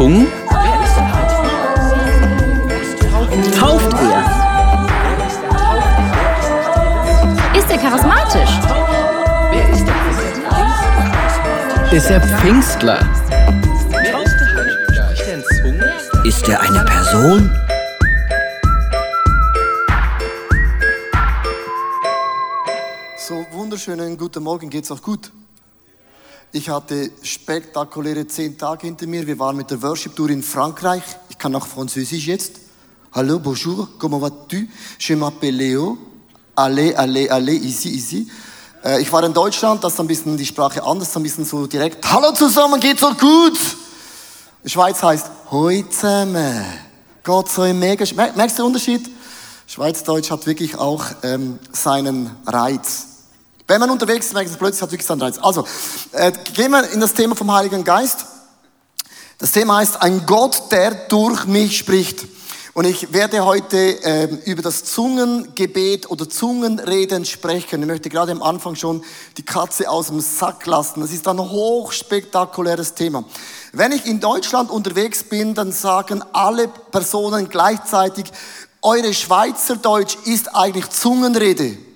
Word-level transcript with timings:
Er 0.00 0.06
Zungen? 0.06 0.26
Tauft 3.58 3.92
er? 3.92 4.24
Ist 7.54 7.70
er 7.70 7.78
charismatisch? 7.78 8.50
Ist 11.92 12.10
er 12.10 12.20
Pfingstler? 12.22 13.00
Er? 13.92 14.20
Ist 16.24 16.48
er 16.48 16.60
eine 16.62 16.82
Person? 16.86 17.50
So 23.18 23.46
wunderschönen 23.52 24.16
guten 24.16 24.42
Morgen, 24.44 24.70
geht's 24.70 24.90
auch 24.90 25.02
gut? 25.02 25.30
Ich 26.52 26.68
hatte 26.68 27.12
spektakuläre 27.22 28.26
zehn 28.26 28.58
Tage 28.58 28.86
hinter 28.88 29.06
mir. 29.06 29.24
Wir 29.26 29.38
waren 29.38 29.56
mit 29.56 29.70
der 29.70 29.80
Worship 29.82 30.16
Tour 30.16 30.30
in 30.30 30.42
Frankreich. 30.42 31.02
Ich 31.28 31.38
kann 31.38 31.54
auch 31.54 31.66
Französisch 31.66 32.26
jetzt. 32.26 32.52
Hallo, 33.12 33.38
bonjour, 33.38 33.88
comment 33.98 34.20
vas-tu? 34.20 34.66
Je 34.98 35.14
m'appelle 35.16 35.56
Léo. 35.56 35.96
Allez, 36.56 36.94
allez, 36.96 37.28
allez, 37.30 37.60
easy, 37.62 37.88
easy. 37.90 38.28
Äh, 38.84 39.00
Ich 39.00 39.12
war 39.12 39.22
in 39.24 39.32
Deutschland, 39.32 39.82
das 39.82 39.94
ist 39.94 40.00
ein 40.00 40.06
bisschen 40.06 40.36
die 40.36 40.46
Sprache 40.46 40.82
anders, 40.82 41.16
ein 41.16 41.22
bisschen 41.22 41.44
so 41.44 41.66
direkt. 41.66 42.04
Hallo 42.10 42.32
zusammen, 42.32 42.80
geht's 42.80 43.02
auch 43.02 43.16
gut? 43.16 43.58
Schweiz 44.64 45.02
heißt 45.02 45.26
Hoi 45.50 45.84
zusammen. 45.88 46.64
Gott 47.22 47.48
so 47.50 47.64
im 47.64 47.78
mega. 47.78 48.04
Mer- 48.14 48.32
Merkst 48.34 48.58
du 48.58 48.62
den 48.62 48.66
Unterschied? 48.68 49.08
Schweizdeutsch 49.66 50.30
hat 50.30 50.46
wirklich 50.46 50.76
auch 50.76 51.04
ähm, 51.22 51.58
seinen 51.72 52.30
Reiz. 52.46 53.06
Wenn 53.70 53.78
man 53.78 53.90
unterwegs 53.90 54.26
ist, 54.26 54.32
merkt 54.32 54.50
man 54.50 54.58
plötzlich 54.58 54.82
hat 54.82 54.90
wirklich 54.90 55.06
seinen. 55.06 55.22
Also, 55.22 55.64
äh, 56.10 56.32
gehen 56.54 56.72
wir 56.72 56.90
in 56.90 56.98
das 56.98 57.14
Thema 57.14 57.36
vom 57.36 57.52
Heiligen 57.54 57.84
Geist. 57.84 58.26
Das 59.38 59.52
Thema 59.52 59.76
heißt 59.76 60.02
ein 60.02 60.26
Gott, 60.26 60.72
der 60.72 60.90
durch 61.06 61.44
mich 61.44 61.78
spricht. 61.78 62.26
Und 62.74 62.84
ich 62.84 63.12
werde 63.12 63.44
heute 63.44 63.76
ähm, 63.76 64.40
über 64.44 64.60
das 64.60 64.82
Zungengebet 64.86 66.10
oder 66.10 66.28
Zungenreden 66.28 67.24
sprechen. 67.24 67.80
Ich 67.80 67.86
möchte 67.86 68.08
gerade 68.08 68.32
am 68.32 68.42
Anfang 68.42 68.74
schon 68.74 69.04
die 69.36 69.44
Katze 69.44 69.88
aus 69.88 70.08
dem 70.08 70.18
Sack 70.20 70.66
lassen. 70.66 71.00
Das 71.00 71.12
ist 71.12 71.28
ein 71.28 71.38
hochspektakuläres 71.38 72.94
Thema. 72.94 73.22
Wenn 73.72 73.92
ich 73.92 74.04
in 74.04 74.18
Deutschland 74.18 74.68
unterwegs 74.68 75.22
bin, 75.22 75.54
dann 75.54 75.70
sagen 75.70 76.24
alle 76.32 76.66
Personen 76.66 77.48
gleichzeitig, 77.48 78.24
eure 78.82 79.14
Schweizerdeutsch 79.14 80.16
ist 80.24 80.56
eigentlich 80.56 80.90
Zungenrede. 80.90 81.89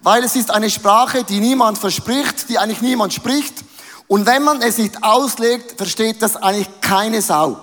Weil 0.00 0.24
es 0.24 0.36
ist 0.36 0.50
eine 0.50 0.70
Sprache, 0.70 1.24
die 1.24 1.40
niemand 1.40 1.78
verspricht, 1.78 2.48
die 2.48 2.58
eigentlich 2.58 2.80
niemand 2.80 3.12
spricht. 3.12 3.64
Und 4.06 4.26
wenn 4.26 4.42
man 4.42 4.62
es 4.62 4.78
nicht 4.78 5.02
auslegt, 5.02 5.76
versteht 5.76 6.22
das 6.22 6.36
eigentlich 6.36 6.68
keine 6.80 7.20
Sau. 7.20 7.58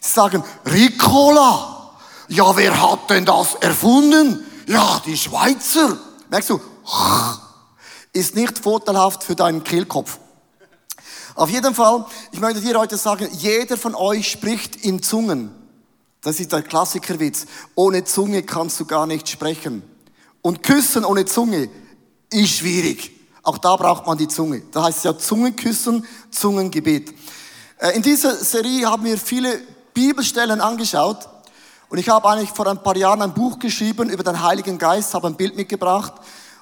Sie 0.00 0.12
sagen, 0.12 0.42
Ricola. 0.64 1.92
Ja, 2.28 2.56
wer 2.56 2.80
hat 2.80 3.10
denn 3.10 3.24
das 3.24 3.56
erfunden? 3.56 4.46
Ja, 4.66 5.02
die 5.04 5.16
Schweizer. 5.16 5.98
Merkst 6.30 6.50
du? 6.50 6.60
Ist 8.12 8.34
nicht 8.34 8.58
vorteilhaft 8.58 9.24
für 9.24 9.34
deinen 9.34 9.64
Kehlkopf. 9.64 10.18
Auf 11.34 11.50
jeden 11.50 11.74
Fall, 11.74 12.06
ich 12.32 12.40
möchte 12.40 12.60
dir 12.60 12.78
heute 12.78 12.96
sagen, 12.96 13.28
jeder 13.32 13.76
von 13.76 13.94
euch 13.94 14.30
spricht 14.30 14.76
in 14.76 15.02
Zungen. 15.02 15.50
Das 16.22 16.38
ist 16.38 16.52
der 16.52 16.62
Klassikerwitz. 16.62 17.46
Ohne 17.74 18.04
Zunge 18.04 18.42
kannst 18.42 18.78
du 18.78 18.84
gar 18.84 19.06
nicht 19.06 19.28
sprechen. 19.28 19.82
Und 20.42 20.62
küssen 20.62 21.04
ohne 21.04 21.24
Zunge 21.26 21.68
ist 22.30 22.50
schwierig. 22.50 23.12
Auch 23.42 23.58
da 23.58 23.76
braucht 23.76 24.06
man 24.06 24.18
die 24.18 24.28
Zunge. 24.28 24.62
Da 24.72 24.84
heißt 24.84 24.98
es 24.98 25.04
ja 25.04 25.16
Zungenküssen, 25.16 26.06
Zungengebet. 26.30 27.12
Äh, 27.78 27.96
In 27.96 28.02
dieser 28.02 28.34
Serie 28.36 28.86
haben 28.86 29.04
wir 29.04 29.18
viele 29.18 29.60
Bibelstellen 29.94 30.60
angeschaut. 30.60 31.28
Und 31.88 31.98
ich 31.98 32.08
habe 32.08 32.28
eigentlich 32.28 32.50
vor 32.50 32.66
ein 32.68 32.82
paar 32.82 32.96
Jahren 32.96 33.20
ein 33.20 33.34
Buch 33.34 33.58
geschrieben 33.58 34.10
über 34.10 34.22
den 34.22 34.40
Heiligen 34.40 34.78
Geist, 34.78 35.12
habe 35.12 35.26
ein 35.26 35.36
Bild 35.36 35.56
mitgebracht. 35.56 36.12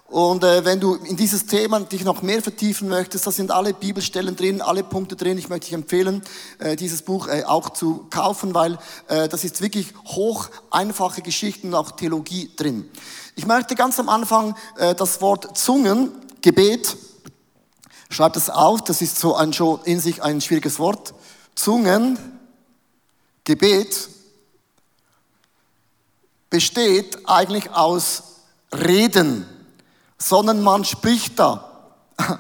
Und 0.07 0.43
äh, 0.43 0.65
wenn 0.65 0.81
du 0.81 0.95
in 0.95 1.19
dieses 1.19 1.45
Thema 1.45 1.81
dich 1.81 2.03
noch 2.03 2.23
mehr 2.23 2.41
vertiefen 2.41 2.89
möchtest, 2.89 3.27
da 3.27 3.31
sind 3.31 3.51
alle 3.51 3.75
Bibelstellen 3.75 4.37
drin, 4.37 4.63
alle 4.63 4.83
Punkte 4.83 5.17
drin. 5.17 5.37
Ich 5.37 5.51
möchte 5.51 5.67
dich 5.67 5.75
empfehlen, 5.75 6.23
äh, 6.61 6.77
dieses 6.77 7.03
Buch 7.03 7.29
äh, 7.29 7.45
auch 7.45 7.69
zu 7.71 8.07
kaufen, 8.09 8.55
weil 8.55 8.79
äh, 9.09 9.29
das 9.29 9.45
ist 9.45 9.61
wirklich 9.61 9.93
hoch 10.07 10.49
einfache 10.71 11.21
Geschichten 11.21 11.69
und 11.69 11.75
auch 11.75 11.91
Theologie 11.91 12.51
drin. 12.57 12.89
Ich 13.39 13.47
möchte 13.47 13.77
ganz 13.77 14.01
am 14.01 14.09
Anfang 14.09 14.57
äh, 14.79 14.97
das 14.97 15.21
Wort 15.21 15.57
Zungen, 15.57 16.11
Gebet, 16.43 16.97
schreib 18.11 18.33
das 18.33 18.51
auf, 18.51 18.83
das 18.83 19.01
ist 19.01 19.21
so 19.21 19.37
ein, 19.37 19.53
schon 19.53 19.81
in 19.85 20.01
sich 20.01 20.25
ein 20.25 20.41
schwieriges 20.41 20.81
Wort. 20.81 21.15
Zungen, 21.55 22.19
Gebet 23.45 24.09
besteht 26.51 27.29
eigentlich 27.29 27.71
aus 27.71 28.25
Reden 28.73 29.47
sondern 30.19 30.61
man 30.61 30.85
spricht 30.85 31.39
da. 31.39 31.65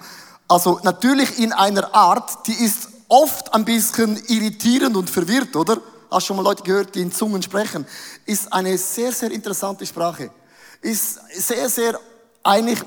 Also 0.51 0.81
natürlich 0.83 1.39
in 1.39 1.53
einer 1.53 1.95
Art, 1.95 2.47
die 2.47 2.55
ist 2.55 2.89
oft 3.09 3.53
ein 3.53 3.67
bisschen 3.67 4.17
irritierend 4.29 4.97
und 4.97 5.11
verwirrt, 5.11 5.55
oder? 5.55 5.77
Hast 6.11 6.25
schon 6.25 6.39
mal 6.39 6.43
Leute 6.43 6.63
gehört, 6.63 6.95
die 6.95 7.03
in 7.03 7.13
Zungen 7.13 7.43
sprechen? 7.43 7.87
Ist 8.25 8.51
eine 8.51 8.79
sehr, 8.79 9.13
sehr 9.13 9.31
interessante 9.31 9.85
Sprache. 9.85 10.31
Ist 10.81 11.19
sehr, 11.35 11.69
sehr 11.69 12.01
eigentlich 12.43 12.81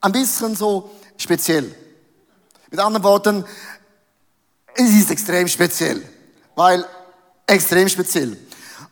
ein 0.00 0.12
bisschen 0.12 0.54
so 0.56 0.90
speziell. 1.16 1.74
Mit 2.70 2.80
anderen 2.80 3.04
Worten, 3.04 3.44
es 4.74 4.90
ist 4.90 5.10
extrem 5.10 5.48
speziell, 5.48 6.02
weil 6.54 6.86
extrem 7.46 7.88
speziell. 7.88 8.36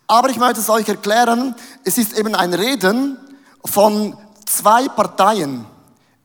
Aber 0.06 0.28
ich 0.28 0.36
möchte 0.36 0.60
es 0.60 0.68
euch 0.68 0.88
erklären, 0.88 1.54
es 1.84 1.96
ist 1.96 2.18
eben 2.18 2.34
ein 2.34 2.52
Reden 2.52 3.16
von 3.64 4.16
zwei 4.44 4.88
Parteien. 4.88 5.64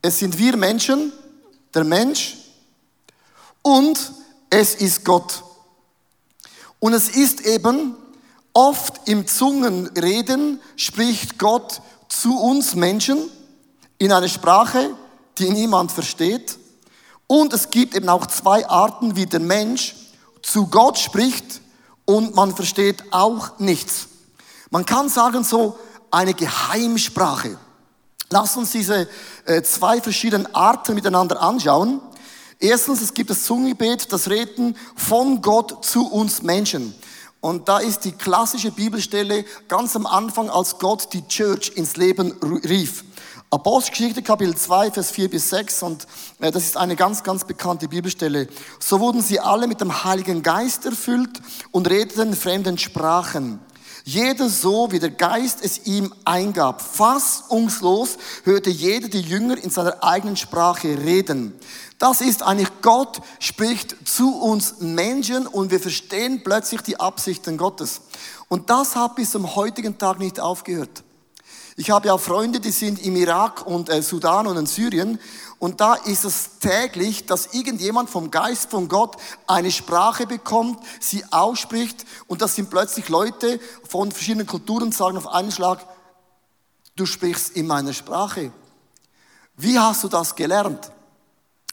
Es 0.02 0.18
sind 0.18 0.36
wir 0.38 0.56
Menschen, 0.56 1.12
der 1.74 1.84
Mensch 1.84 2.36
und 3.62 4.12
es 4.50 4.74
ist 4.74 5.04
Gott. 5.04 5.42
Und 6.78 6.92
es 6.92 7.08
ist 7.08 7.42
eben 7.46 7.96
oft 8.52 9.08
im 9.08 9.26
Zungenreden 9.26 10.60
spricht 10.76 11.38
Gott 11.38 11.80
zu 12.08 12.38
uns 12.38 12.74
Menschen 12.74 13.30
in 13.98 14.12
einer 14.12 14.28
Sprache, 14.28 14.90
die 15.38 15.50
niemand 15.50 15.92
versteht. 15.92 16.58
Und 17.26 17.52
es 17.52 17.70
gibt 17.70 17.94
eben 17.94 18.08
auch 18.08 18.26
zwei 18.26 18.68
Arten, 18.68 19.16
wie 19.16 19.26
der 19.26 19.40
Mensch 19.40 19.94
zu 20.42 20.68
Gott 20.68 20.98
spricht 20.98 21.60
und 22.04 22.34
man 22.34 22.54
versteht 22.54 23.02
auch 23.10 23.58
nichts. 23.58 24.08
Man 24.70 24.86
kann 24.86 25.08
sagen 25.08 25.44
so 25.44 25.78
eine 26.10 26.34
Geheimsprache. 26.34 27.58
Lass 28.30 28.56
uns 28.56 28.72
diese 28.72 29.08
äh, 29.44 29.62
zwei 29.62 30.00
verschiedenen 30.00 30.52
Arten 30.54 30.94
miteinander 30.94 31.40
anschauen. 31.40 32.00
Erstens, 32.58 33.02
es 33.02 33.12
gibt 33.12 33.30
das 33.30 33.44
Zungengebet, 33.44 34.12
das 34.12 34.30
Reden 34.30 34.76
von 34.96 35.42
Gott 35.42 35.84
zu 35.84 36.10
uns 36.10 36.42
Menschen. 36.42 36.94
Und 37.46 37.68
da 37.68 37.78
ist 37.78 38.00
die 38.00 38.10
klassische 38.10 38.72
Bibelstelle 38.72 39.44
ganz 39.68 39.94
am 39.94 40.04
Anfang, 40.04 40.50
als 40.50 40.80
Gott 40.80 41.12
die 41.12 41.28
Church 41.28 41.70
ins 41.76 41.96
Leben 41.96 42.32
rief. 42.42 43.04
Apostelgeschichte 43.50 44.20
Kapitel 44.20 44.56
2, 44.56 44.90
Vers 44.90 45.12
4 45.12 45.30
bis 45.30 45.50
6 45.50 45.84
und 45.84 46.08
äh, 46.40 46.50
das 46.50 46.64
ist 46.64 46.76
eine 46.76 46.96
ganz, 46.96 47.22
ganz 47.22 47.44
bekannte 47.44 47.86
Bibelstelle. 47.86 48.48
So 48.80 48.98
wurden 48.98 49.22
sie 49.22 49.38
alle 49.38 49.68
mit 49.68 49.80
dem 49.80 50.02
Heiligen 50.02 50.42
Geist 50.42 50.86
erfüllt 50.86 51.40
und 51.70 51.88
redeten 51.88 52.34
fremden 52.34 52.78
Sprachen. 52.78 53.60
Jeder 54.08 54.48
so, 54.48 54.92
wie 54.92 55.00
der 55.00 55.10
Geist 55.10 55.64
es 55.64 55.86
ihm 55.86 56.14
eingab. 56.24 56.80
Fassungslos 56.80 58.18
hörte 58.44 58.70
jeder 58.70 59.08
die 59.08 59.20
Jünger 59.20 59.56
in 59.56 59.70
seiner 59.70 60.02
eigenen 60.02 60.36
Sprache 60.36 60.96
reden. 60.98 61.52
Das 61.98 62.20
ist 62.20 62.42
eigentlich 62.42 62.68
Gott 62.82 63.20
spricht 63.38 63.96
zu 64.06 64.38
uns 64.38 64.80
Menschen 64.80 65.46
und 65.46 65.70
wir 65.70 65.80
verstehen 65.80 66.42
plötzlich 66.44 66.82
die 66.82 67.00
Absichten 67.00 67.56
Gottes. 67.56 68.02
Und 68.48 68.68
das 68.68 68.96
hat 68.96 69.16
bis 69.16 69.30
zum 69.30 69.56
heutigen 69.56 69.96
Tag 69.96 70.18
nicht 70.18 70.38
aufgehört. 70.38 71.02
Ich 71.78 71.90
habe 71.90 72.08
ja 72.08 72.16
Freunde, 72.16 72.60
die 72.60 72.70
sind 72.70 73.04
im 73.04 73.16
Irak 73.16 73.66
und 73.66 73.90
äh, 73.90 74.00
Sudan 74.00 74.46
und 74.46 74.56
in 74.56 74.66
Syrien. 74.66 75.20
Und 75.58 75.80
da 75.80 75.94
ist 75.94 76.24
es 76.24 76.58
täglich, 76.58 77.26
dass 77.26 77.52
irgendjemand 77.52 78.08
vom 78.08 78.30
Geist 78.30 78.70
von 78.70 78.88
Gott 78.88 79.16
eine 79.46 79.70
Sprache 79.70 80.26
bekommt, 80.26 80.80
sie 81.00 81.22
ausspricht. 81.30 82.06
Und 82.26 82.40
das 82.40 82.54
sind 82.54 82.70
plötzlich 82.70 83.08
Leute 83.08 83.60
von 83.86 84.10
verschiedenen 84.10 84.46
Kulturen, 84.46 84.92
sagen 84.92 85.18
auf 85.18 85.28
einen 85.28 85.52
Schlag, 85.52 85.86
du 86.94 87.04
sprichst 87.04 87.50
in 87.50 87.66
meiner 87.66 87.92
Sprache. 87.92 88.52
Wie 89.56 89.78
hast 89.78 90.04
du 90.04 90.08
das 90.08 90.34
gelernt? 90.34 90.90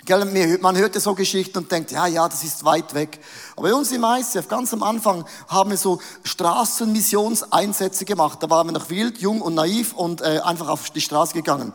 Gell, 0.05 0.57
Man 0.59 0.75
hört 0.75 0.95
ja 0.95 1.01
so 1.01 1.15
Geschichten 1.15 1.59
und 1.59 1.71
denkt, 1.71 1.91
ja, 1.91 2.07
ja, 2.07 2.27
das 2.27 2.43
ist 2.43 2.65
weit 2.65 2.93
weg. 2.93 3.19
Aber 3.55 3.69
bei 3.69 3.73
uns 3.73 3.89
im 3.93 4.03
ICF, 4.03 4.49
ganz 4.49 4.73
am 4.73 4.83
Anfang, 4.83 5.23
haben 5.47 5.69
wir 5.69 5.77
so 5.77 5.99
Straßenmissionseinsätze 6.23 8.03
gemacht. 8.03 8.39
Da 8.41 8.49
waren 8.49 8.67
wir 8.67 8.73
noch 8.73 8.89
wild, 8.89 9.19
jung 9.19 9.41
und 9.41 9.55
naiv 9.55 9.93
und 9.93 10.21
äh, 10.21 10.41
einfach 10.43 10.67
auf 10.67 10.89
die 10.89 10.99
Straße 10.99 11.33
gegangen. 11.33 11.71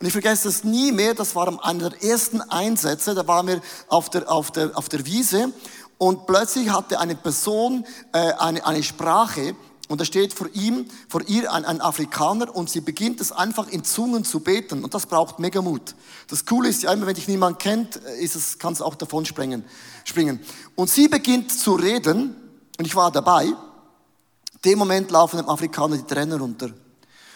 Und 0.00 0.06
ich 0.06 0.12
vergesse 0.12 0.48
es 0.48 0.64
nie 0.64 0.90
mehr, 0.90 1.14
das 1.14 1.36
war 1.36 1.64
einer 1.64 1.90
der 1.90 2.02
ersten 2.02 2.40
Einsätze, 2.40 3.14
da 3.14 3.26
waren 3.28 3.46
wir 3.46 3.60
auf 3.88 4.10
der, 4.10 4.30
auf 4.30 4.50
der, 4.50 4.76
auf 4.76 4.88
der 4.88 5.06
Wiese 5.06 5.52
und 5.98 6.26
plötzlich 6.26 6.70
hatte 6.70 7.00
eine 7.00 7.16
Person 7.16 7.84
äh, 8.12 8.32
eine, 8.38 8.64
eine 8.64 8.82
Sprache 8.84 9.56
und 9.88 10.00
da 10.00 10.04
steht 10.04 10.34
vor 10.34 10.48
ihm, 10.52 10.86
vor 11.08 11.22
ihr 11.26 11.52
ein, 11.52 11.64
ein 11.64 11.80
Afrikaner 11.80 12.54
und 12.54 12.68
sie 12.68 12.82
beginnt 12.82 13.20
es 13.20 13.32
einfach 13.32 13.68
in 13.68 13.84
Zungen 13.84 14.22
zu 14.22 14.40
beten 14.40 14.84
und 14.84 14.92
das 14.92 15.06
braucht 15.06 15.38
mega 15.38 15.62
Mut. 15.62 15.94
Das 16.28 16.44
Coole 16.44 16.68
ist 16.68 16.82
ja 16.82 16.92
immer, 16.92 17.06
wenn 17.06 17.14
dich 17.14 17.26
niemand 17.26 17.58
kennt, 17.58 18.04
äh, 18.04 18.20
ist 18.20 18.36
es, 18.36 18.58
kann 18.58 18.74
es 18.74 18.82
auch 18.82 18.94
davon 18.94 19.24
springen, 19.24 19.64
springen. 20.04 20.40
Und 20.74 20.90
sie 20.90 21.08
beginnt 21.08 21.50
zu 21.50 21.74
reden 21.74 22.36
und 22.78 22.86
ich 22.86 22.94
war 22.94 23.10
dabei. 23.10 23.52
Dem 24.64 24.78
Moment 24.78 25.10
laufen 25.10 25.38
dem 25.38 25.48
Afrikaner 25.48 25.96
die 25.96 26.02
Tränen 26.02 26.38
runter. 26.38 26.70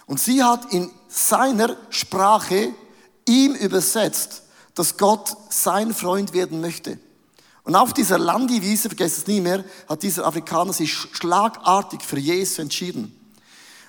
Und 0.07 0.21
sie 0.21 0.43
hat 0.43 0.73
in 0.73 0.91
seiner 1.09 1.77
Sprache 1.89 2.75
ihm 3.27 3.55
übersetzt, 3.55 4.43
dass 4.75 4.97
Gott 4.99 5.35
sein 5.49 5.95
Freund 5.95 6.33
werden 6.33 6.61
möchte. 6.61 6.99
Und 7.65 7.77
auf 7.77 7.93
dieser 7.93 8.19
Landiwiese, 8.19 8.89
vergesst 8.89 9.19
es 9.19 9.27
nie 9.27 9.41
mehr, 9.41 9.65
hat 9.89 10.03
dieser 10.03 10.27
Afrikaner 10.27 10.73
sich 10.73 10.93
schlagartig 10.93 12.03
für 12.03 12.19
Jesus 12.19 12.59
entschieden. 12.59 13.17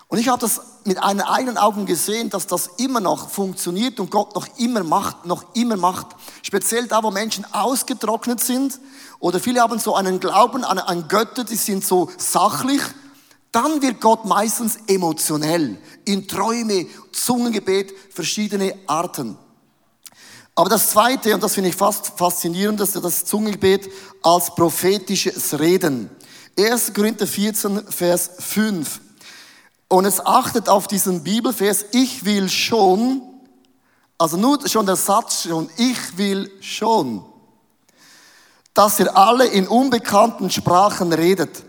Und 0.08 0.20
ich 0.20 0.28
habe 0.28 0.40
das 0.40 0.62
mit 0.84 1.02
einen 1.02 1.22
eigenen 1.22 1.58
Augen 1.58 1.88
gesehen, 1.88 2.30
dass 2.30 2.46
das 2.46 2.68
immer 2.78 3.00
noch 3.00 3.32
funktioniert 3.32 4.00
und 4.00 4.12
Gott 4.12 4.36
noch 4.36 4.48
immer 4.60 4.84
macht, 4.84 5.26
noch 5.26 5.56
immer 5.56 5.76
macht. 5.76 6.08
Speziell 6.44 6.88
da, 6.88 7.02
wo 7.02 7.10
Menschen 7.10 7.46
ausgetrocknet 7.52 8.40
sind 8.40 8.80
oder 9.20 9.40
viele 9.40 9.62
haben 9.62 9.80
so 9.80 9.96
einen 9.96 10.20
Glauben 10.20 10.64
an, 10.64 10.78
an 10.78 11.08
Götter, 11.08 11.46
die 11.46 11.56
sind 11.56 11.84
so 11.84 12.12
sachlich. 12.18 12.82
Dann 13.52 13.82
wird 13.82 14.02
Gott 14.02 14.26
meistens 14.26 14.78
emotionell, 14.88 15.80
in 16.06 16.28
Träume, 16.28 16.86
Zungengebet, 17.12 17.92
verschiedene 18.12 18.76
Arten. 18.86 19.38
Aber 20.56 20.70
das 20.70 20.92
Zweite, 20.92 21.34
und 21.34 21.42
das 21.42 21.56
finde 21.56 21.70
ich 21.70 21.76
fast 21.76 22.14
faszinierend, 22.18 22.80
ist 22.80 22.96
das 22.96 23.26
Zungengebet 23.26 23.90
als 24.22 24.54
prophetisches 24.54 25.60
Reden. 25.60 26.10
1. 26.58 26.94
Korinther 26.94 27.26
14, 27.26 27.88
Vers 27.88 28.30
5. 28.38 29.02
Und 29.88 30.06
es 30.06 30.24
achtet 30.24 30.70
auf 30.70 30.88
diesen 30.88 31.24
Bibelvers, 31.24 31.86
ich 31.92 32.26
will 32.26 32.50
schon, 32.50 33.24
also 34.20 34.38
nur 34.38 34.68
schon 34.68 34.86
der 34.86 34.96
Satz 34.96 35.44
schon, 35.44 35.70
ich 35.78 36.18
will 36.18 36.52
schon, 36.62 37.26
dass 38.76 39.00
ihr 39.00 39.16
alle 39.18 39.46
in 39.46 39.68
unbekannten 39.68 40.52
Sprachen 40.52 41.14
redet. 41.14 41.64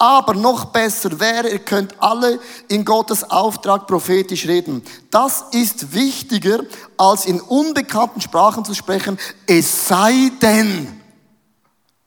Aber 0.00 0.34
noch 0.34 0.66
besser 0.66 1.18
wäre, 1.18 1.48
ihr 1.48 1.58
könnt 1.58 2.00
alle 2.00 2.38
in 2.68 2.84
Gottes 2.84 3.28
Auftrag 3.28 3.88
prophetisch 3.88 4.46
reden. 4.46 4.84
Das 5.10 5.46
ist 5.50 5.92
wichtiger, 5.92 6.60
als 6.96 7.26
in 7.26 7.40
unbekannten 7.40 8.20
Sprachen 8.20 8.64
zu 8.64 8.74
sprechen, 8.74 9.18
es 9.46 9.88
sei 9.88 10.30
denn. 10.40 11.00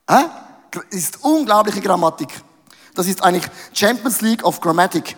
Äh? 0.08 0.24
Ist 0.90 1.22
unglaubliche 1.22 1.82
Grammatik. 1.82 2.30
Das 2.96 3.08
ist 3.08 3.22
eigentlich 3.22 3.52
Champions 3.74 4.22
League 4.22 4.46
of 4.46 4.62
Grammatic. 4.62 5.18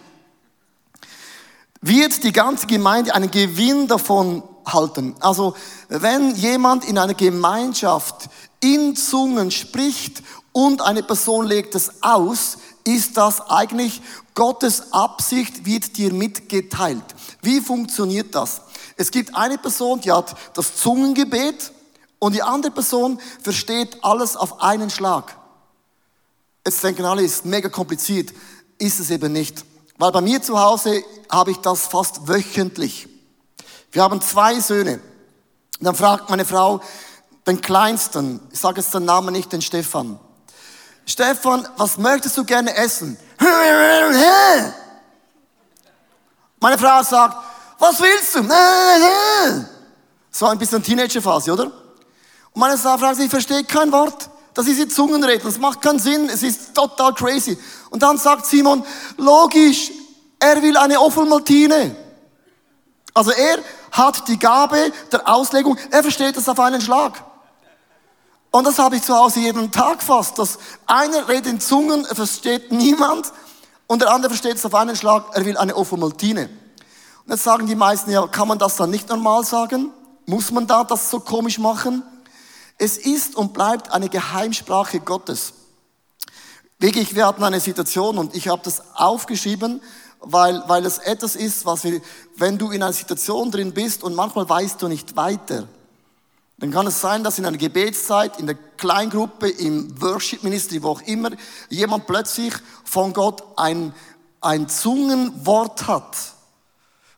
Wird 1.82 2.24
die 2.24 2.32
ganze 2.32 2.66
Gemeinde 2.66 3.14
einen 3.14 3.30
Gewinn 3.30 3.88
davon 3.88 4.42
halten? 4.66 5.16
Also, 5.20 5.56
wenn 5.90 6.34
jemand 6.34 6.86
in 6.86 6.98
einer 6.98 7.14
Gemeinschaft 7.14 8.30
in 8.62 8.96
Zungen 8.96 9.52
spricht 9.52 10.24
und 10.54 10.82
eine 10.82 11.04
Person 11.04 11.46
legt 11.46 11.76
es 11.76 11.92
aus, 12.02 12.58
ist 12.86 13.18
das 13.18 13.42
eigentlich 13.50 14.02
Gottes 14.36 14.94
Absicht, 14.94 15.66
wird 15.66 15.98
dir 15.98 16.14
mitgeteilt. 16.14 17.04
Wie 17.42 17.60
funktioniert 17.60 18.34
das? 18.36 18.62
Es 18.96 19.12
gibt 19.12 19.36
eine 19.36 19.58
Person, 19.58 20.00
die 20.02 20.12
hat 20.12 20.36
das 20.54 20.76
Zungengebet 20.76 21.72
und 22.20 22.34
die 22.34 22.44
andere 22.44 22.72
Person 22.72 23.20
versteht 23.42 24.04
alles 24.04 24.38
auf 24.38 24.62
einen 24.62 24.90
Schlag. 24.90 25.36
Jetzt 26.66 26.84
denken 26.84 27.06
alle, 27.06 27.24
ist 27.24 27.46
mega 27.46 27.68
kompliziert. 27.68 28.34
Ist 28.78 29.00
es 29.00 29.10
eben 29.10 29.34
nicht. 29.34 29.66
Weil 29.98 30.12
bei 30.12 30.22
mir 30.22 30.42
zu 30.42 30.60
Hause 30.60 31.04
habe 31.30 31.52
ich 31.52 31.58
das 31.58 31.88
fast 31.88 32.28
wöchentlich. 32.28 33.08
Wir 33.92 34.04
haben 34.04 34.22
zwei 34.22 34.60
Söhne. 34.60 35.00
Dann 35.80 35.96
fragt 35.96 36.30
meine 36.30 36.46
Frau 36.46 36.82
den 37.46 37.60
Kleinsten, 37.60 38.40
ich 38.52 38.60
sage 38.60 38.80
jetzt 38.80 38.94
den 38.94 39.06
Namen 39.06 39.34
nicht, 39.34 39.52
den 39.52 39.62
Stefan. 39.62 40.20
Stefan, 41.06 41.68
was 41.78 41.98
möchtest 41.98 42.38
du 42.38 42.44
gerne 42.44 42.76
essen? 42.76 43.18
Meine 46.60 46.78
Frau 46.78 47.04
sagt, 47.04 47.38
was 47.78 48.00
willst 48.00 48.36
du? 48.36 48.44
So 50.32 50.46
ein 50.48 50.58
bisschen 50.58 50.82
Teenagerphase, 50.82 51.52
oder? 51.52 51.66
Und 51.66 52.60
meine 52.60 52.78
Frau 52.78 52.98
fragt, 52.98 53.20
ich 53.20 53.30
verstehe 53.30 53.64
kein 53.64 53.92
Wort. 53.92 54.30
Das 54.54 54.68
ist 54.68 54.80
die 54.80 54.88
Zungenreden. 54.88 55.44
Das 55.44 55.58
macht 55.58 55.82
keinen 55.82 56.00
Sinn. 56.00 56.30
Es 56.30 56.44
ist 56.44 56.74
total 56.74 57.14
crazy. 57.14 57.58
Und 57.90 58.02
dann 58.04 58.18
sagt 58.18 58.46
Simon, 58.46 58.86
logisch, 59.18 59.92
er 60.40 60.62
will 60.62 60.78
eine 60.78 61.00
Offelmaltine. 61.00 61.96
Also 63.14 63.32
er 63.32 63.60
hat 63.92 64.28
die 64.28 64.40
Gabe 64.40 64.92
der 65.12 65.28
Auslegung. 65.28 65.78
Er 65.92 66.02
versteht 66.02 66.38
es 66.38 66.48
auf 66.48 66.60
einen 66.60 66.82
Schlag. 66.82 67.24
Und 68.56 68.68
das 68.68 68.78
habe 68.78 68.98
ich 68.98 69.02
zu 69.02 69.16
Hause 69.16 69.40
jeden 69.40 69.72
Tag 69.72 70.04
fast. 70.04 70.38
Dass 70.38 70.60
einer 70.86 71.28
redet 71.28 71.48
in 71.48 71.60
Zungen, 71.60 72.06
er 72.06 72.16
versteht 72.16 72.72
niemand. 72.72 73.34
Und 73.88 74.04
der 74.04 74.12
andere 74.12 74.30
versteht 74.30 74.58
es 74.58 74.66
auf 74.66 74.76
einen 74.76 74.96
Schlag, 74.96 75.26
er 75.34 75.44
will 75.44 75.58
eine 75.58 75.76
Ophomoltine. 75.76 76.52
Und 77.26 77.32
jetzt 77.32 77.44
sagen 77.44 77.66
die 77.66 77.74
meisten, 77.74 78.12
ja, 78.12 78.28
kann 78.28 78.48
man 78.48 78.60
das 78.60 78.76
dann 78.76 78.92
nicht 78.92 79.10
normal 79.10 79.44
sagen? 79.44 79.90
Muss 80.28 80.52
man 80.52 80.68
da 80.68 80.84
das 80.84 81.10
so 81.10 81.20
komisch 81.20 81.58
machen? 81.58 82.04
Es 82.78 82.98
ist 82.98 83.36
und 83.36 83.54
bleibt 83.54 83.92
eine 83.92 84.08
Geheimsprache 84.08 85.00
Gottes. 85.00 85.54
Wirklich, 86.78 87.16
wir 87.16 87.26
hatten 87.26 87.44
eine 87.44 87.60
Situation 87.60 88.20
und 88.20 88.36
ich 88.36 88.50
habe 88.50 88.62
das 88.64 88.84
aufgeschrieben, 88.94 89.82
weil, 90.20 90.62
weil 90.68 90.86
es 90.86 91.00
etwas 91.00 91.36
ist, 91.36 91.66
was 91.66 91.86
wir, 91.86 92.02
wenn 92.36 92.60
du 92.60 92.70
in 92.70 92.84
einer 92.84 92.94
Situation 92.94 93.50
drin 93.50 93.74
bist 93.74 94.04
und 94.04 94.14
manchmal 94.14 94.48
weißt 94.48 94.80
du 94.80 94.88
nicht 94.90 95.16
weiter, 95.16 95.68
dann 96.64 96.72
kann 96.72 96.88
es 96.88 97.02
sein, 97.02 97.26
dass 97.26 97.40
in 97.40 97.46
einer 97.46 97.58
Gebetszeit, 97.58 98.40
in 98.40 98.46
der 98.46 98.56
Kleingruppe, 98.56 99.50
im 99.50 100.02
Worship 100.02 100.44
Ministry, 100.44 100.82
wo 100.82 100.92
auch 100.92 101.02
immer, 101.02 101.32
jemand 101.68 102.08
plötzlich 102.08 102.54
von 102.86 103.12
Gott 103.12 103.44
ein, 103.58 103.94
ein 104.40 104.70
Zungenwort 104.70 105.88
hat. 105.88 106.16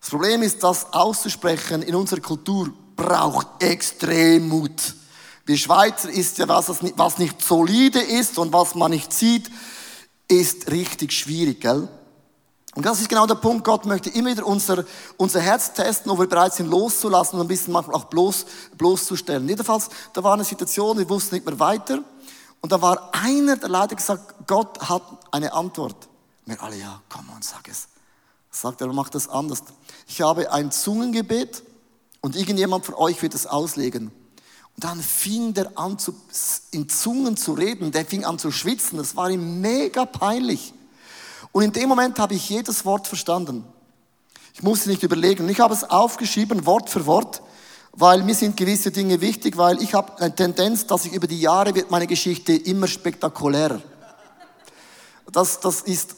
Das 0.01 0.09
Problem 0.09 0.41
ist, 0.41 0.63
das 0.63 0.91
auszusprechen 0.91 1.83
in 1.83 1.93
unserer 1.93 2.21
Kultur 2.21 2.73
braucht 2.95 3.61
extrem 3.61 4.49
Mut. 4.49 4.95
Wir 5.45 5.57
Schweizer 5.57 6.09
ist 6.09 6.39
ja 6.39 6.47
was, 6.47 6.71
was 6.95 7.19
nicht 7.19 7.39
solide 7.43 7.99
ist 7.99 8.39
und 8.39 8.51
was 8.51 8.73
man 8.73 8.89
nicht 8.89 9.13
sieht, 9.13 9.51
ist 10.27 10.71
richtig 10.71 11.11
schwierig, 11.11 11.61
gell? 11.61 11.87
Und 12.75 12.85
das 12.85 12.99
ist 12.99 13.07
genau 13.07 13.25
der 13.25 13.35
Punkt. 13.35 13.63
Gott 13.63 13.85
möchte 13.85 14.09
immer 14.09 14.31
wieder 14.31 14.45
unser, 14.45 14.83
unser 15.15 15.39
Herz 15.39 15.71
testen, 15.73 16.11
ob 16.11 16.19
wir 16.19 16.27
bereit 16.27 16.53
sind 16.53 16.69
loszulassen 16.69 17.39
und 17.39 17.45
ein 17.45 17.47
bisschen 17.47 17.71
manchmal 17.71 17.95
auch 17.95 18.03
bloß, 18.05 18.45
bloßzustellen. 18.77 19.47
Jedenfalls, 19.47 19.89
da 20.13 20.21
war 20.21 20.33
eine 20.33 20.43
Situation, 20.43 20.97
wir 20.97 21.09
wussten 21.09 21.35
nicht 21.35 21.45
mehr 21.45 21.57
weiter. 21.57 22.03
Und 22.59 22.71
da 22.71 22.81
war 22.81 23.11
einer, 23.13 23.55
der 23.55 23.69
leider 23.69 23.95
gesagt, 23.95 24.45
Gott 24.45 24.77
hat 24.89 25.03
eine 25.31 25.53
Antwort. 25.53 26.09
Wir 26.45 26.61
alle, 26.61 26.75
ja, 26.75 27.01
komm 27.07 27.29
und 27.33 27.45
sag 27.45 27.67
es. 27.69 27.87
Sagt 28.51 28.81
er, 28.81 28.87
macht 28.91 29.15
das 29.15 29.29
anders. 29.29 29.63
Ich 30.07 30.21
habe 30.21 30.51
ein 30.51 30.69
Zungengebet 30.71 31.63
und 32.19 32.35
irgendjemand 32.35 32.85
von 32.85 32.95
euch 32.95 33.21
wird 33.21 33.35
es 33.35 33.47
auslegen. 33.47 34.11
Und 34.75 34.83
dann 34.83 35.01
fing 35.01 35.53
der 35.53 35.77
an, 35.77 35.97
zu, 35.97 36.13
in 36.71 36.89
Zungen 36.89 37.37
zu 37.37 37.53
reden. 37.53 37.93
Der 37.93 38.05
fing 38.05 38.25
an 38.25 38.37
zu 38.37 38.51
schwitzen. 38.51 38.97
Das 38.97 39.15
war 39.15 39.29
ihm 39.29 39.61
mega 39.61 40.05
peinlich. 40.05 40.73
Und 41.55 41.63
in 41.63 41.71
dem 41.71 41.87
Moment 41.87 42.19
habe 42.19 42.33
ich 42.33 42.49
jedes 42.49 42.83
Wort 42.83 43.07
verstanden. 43.07 43.63
Ich 44.53 44.61
musste 44.61 44.89
nicht 44.89 45.03
überlegen. 45.03 45.47
Ich 45.47 45.61
habe 45.61 45.73
es 45.73 45.85
aufgeschrieben, 45.85 46.65
Wort 46.65 46.89
für 46.89 47.05
Wort, 47.05 47.41
weil 47.93 48.23
mir 48.23 48.35
sind 48.35 48.57
gewisse 48.57 48.91
Dinge 48.91 49.21
wichtig, 49.21 49.55
weil 49.55 49.81
ich 49.81 49.93
habe 49.93 50.17
eine 50.17 50.35
Tendenz, 50.35 50.85
dass 50.85 51.05
ich 51.05 51.13
über 51.13 51.27
die 51.27 51.39
Jahre 51.39 51.73
wird 51.73 51.89
meine 51.89 52.07
Geschichte 52.07 52.51
immer 52.51 52.87
spektakulärer. 52.87 53.81
Das, 55.31 55.61
das 55.61 55.79
ist, 55.83 56.17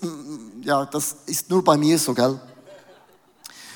ja, 0.63 0.85
das 0.85 1.17
ist 1.27 1.51
nur 1.51 1.63
bei 1.63 1.77
mir 1.77 1.99
so, 1.99 2.15
gell? 2.15 2.29
Und 2.29 2.41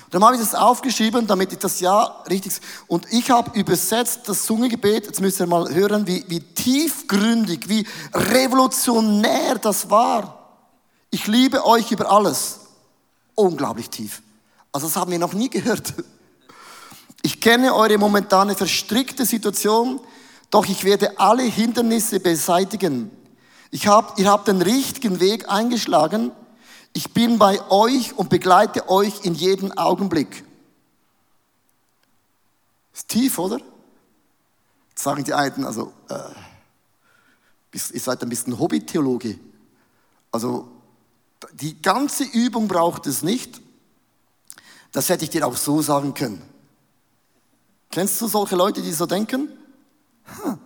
dann 0.09 0.23
habe 0.23 0.33
ich 0.33 0.41
das 0.41 0.55
aufgeschrieben, 0.55 1.27
damit 1.27 1.53
ich 1.53 1.59
das 1.59 1.79
ja 1.79 2.23
richtig. 2.27 2.53
Und 2.87 3.05
ich 3.13 3.29
habe 3.29 3.55
übersetzt 3.59 4.21
das 4.25 4.47
Zungengebet. 4.47 5.05
Jetzt 5.05 5.21
müsst 5.21 5.39
ihr 5.39 5.45
mal 5.45 5.71
hören, 5.71 6.07
wie, 6.07 6.25
wie 6.27 6.39
tiefgründig, 6.39 7.69
wie 7.69 7.85
revolutionär 8.15 9.59
das 9.59 9.91
war. 9.91 10.40
Ich 11.11 11.27
liebe 11.27 11.65
euch 11.65 11.91
über 11.91 12.09
alles. 12.09 12.61
Unglaublich 13.35 13.89
tief. 13.89 14.21
Also 14.71 14.87
das 14.87 14.95
haben 14.95 15.11
wir 15.11 15.19
noch 15.19 15.33
nie 15.33 15.49
gehört. 15.49 15.93
Ich 17.21 17.41
kenne 17.41 17.75
eure 17.75 17.97
momentane 17.97 18.55
verstrickte 18.55 19.25
Situation, 19.25 19.99
doch 20.49 20.65
ich 20.65 20.83
werde 20.83 21.19
alle 21.19 21.43
Hindernisse 21.43 22.19
beseitigen. 22.19 23.11
Ich 23.69 23.87
hab, 23.87 24.17
ihr 24.17 24.29
habt 24.29 24.47
den 24.47 24.61
richtigen 24.61 25.19
Weg 25.19 25.49
eingeschlagen. 25.49 26.31
Ich 26.93 27.13
bin 27.13 27.37
bei 27.37 27.61
euch 27.69 28.17
und 28.17 28.29
begleite 28.29 28.89
euch 28.89 29.23
in 29.23 29.33
jedem 29.33 29.71
Augenblick. 29.77 30.43
Ist 32.93 33.07
tief, 33.09 33.37
oder? 33.37 33.59
Jetzt 34.89 35.03
sagen 35.03 35.23
die 35.23 35.33
einen, 35.33 35.63
also, 35.65 35.93
äh, 36.09 37.77
ihr 37.93 37.99
seid 37.99 38.21
ein 38.23 38.29
bisschen 38.29 38.59
Hobbytheologe. 38.59 39.39
Also, 40.31 40.67
die 41.53 41.81
ganze 41.81 42.23
Übung 42.23 42.67
braucht 42.67 43.07
es 43.07 43.23
nicht. 43.23 43.61
Das 44.91 45.09
hätte 45.09 45.23
ich 45.23 45.29
dir 45.29 45.47
auch 45.47 45.55
so 45.55 45.81
sagen 45.81 46.13
können. 46.13 46.41
Kennst 47.89 48.19
du 48.21 48.27
solche 48.27 48.55
Leute, 48.55 48.81
die 48.81 48.93
so 48.93 49.05
denken? 49.05 49.49
Hm. 50.43 50.59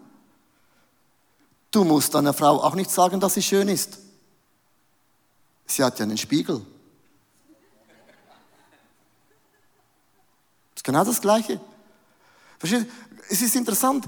Du 1.72 1.84
musst 1.84 2.13
deiner 2.13 2.34
Frau 2.34 2.63
auch 2.63 2.75
nicht 2.75 2.89
sagen, 2.89 3.20
dass 3.20 3.34
sie 3.34 3.41
schön 3.41 3.67
ist. 3.67 3.98
Sie 5.65 5.84
hat 5.84 6.00
ja 6.00 6.03
einen 6.03 6.17
Spiegel. 6.17 6.65
ist 10.74 10.84
genau 10.84 11.03
das 11.03 11.20
Gleiche. 11.20 11.60
Versteht? 12.60 12.89
Es 13.29 13.41
ist 13.41 13.55
interessant. 13.55 14.05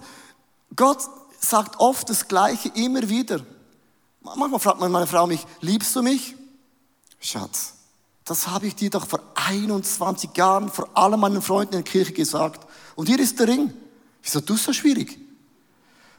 Gott 0.75 1.01
sagt 1.39 1.79
oft 1.79 2.09
das 2.09 2.27
Gleiche 2.27 2.69
immer 2.75 3.09
wieder. 3.09 3.41
Manchmal 4.21 4.59
fragt 4.59 4.79
meine 4.79 5.07
Frau 5.07 5.27
mich, 5.27 5.45
liebst 5.61 5.95
du 5.95 6.01
mich? 6.01 6.36
Schatz, 7.19 7.73
das 8.25 8.47
habe 8.47 8.67
ich 8.67 8.75
dir 8.75 8.89
doch 8.89 9.07
vor 9.07 9.21
21 9.35 10.31
Jahren 10.35 10.69
vor 10.69 10.89
allen 10.93 11.19
meinen 11.19 11.41
Freunden 11.41 11.75
in 11.75 11.83
der 11.83 11.91
Kirche 11.91 12.13
gesagt. 12.13 12.67
Und 12.95 13.07
hier 13.07 13.19
ist 13.19 13.39
der 13.39 13.47
Ring. 13.47 13.73
Wieso 14.21 14.41
du 14.41 14.57
so 14.57 14.73
schwierig? 14.73 15.17